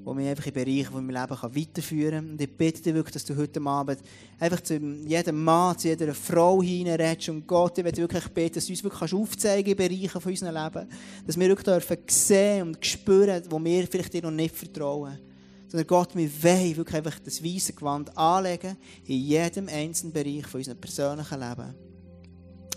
[0.05, 2.31] die mich einfach in Bereiche von meinem Leben weiterführen kann.
[2.31, 3.99] Und ich bitte dich wirklich, dass du heute Abend
[4.39, 7.29] einfach zu jedem Mann, zu jeder Frau hineinredest.
[7.29, 10.53] Und Gott, ich will wirklich beten, dass du uns wirklich aufzeigen in Bereichen von unserem
[10.53, 10.89] Leben.
[11.25, 15.17] Dass wir wirklich dürfen sehen und spüren, wo wir vielleicht dir noch nicht vertrauen.
[15.67, 20.59] Sondern Gott, wir wollen wirklich einfach das weiße Gewand anlegen in jedem einzelnen Bereich von
[20.59, 21.73] unserem persönlichen Leben.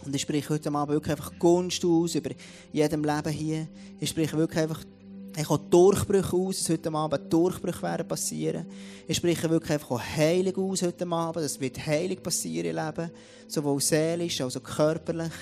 [0.04, 2.30] Und ich spreche heute Abend wirklich einfach Gunst aus über
[2.72, 3.68] jedem Leben hier.
[4.00, 4.82] Ich spreche wirklich einfach
[5.36, 8.66] ich habe Durchbrüche aus, dass heute Abend Durchbrüche werden passieren.
[9.06, 11.44] Ich spreche wirklich einfach Heilung aus heute Abend.
[11.44, 13.10] Es wird Heilung passieren im Leben.
[13.46, 15.32] Sowohl seelisch als auch körperlich.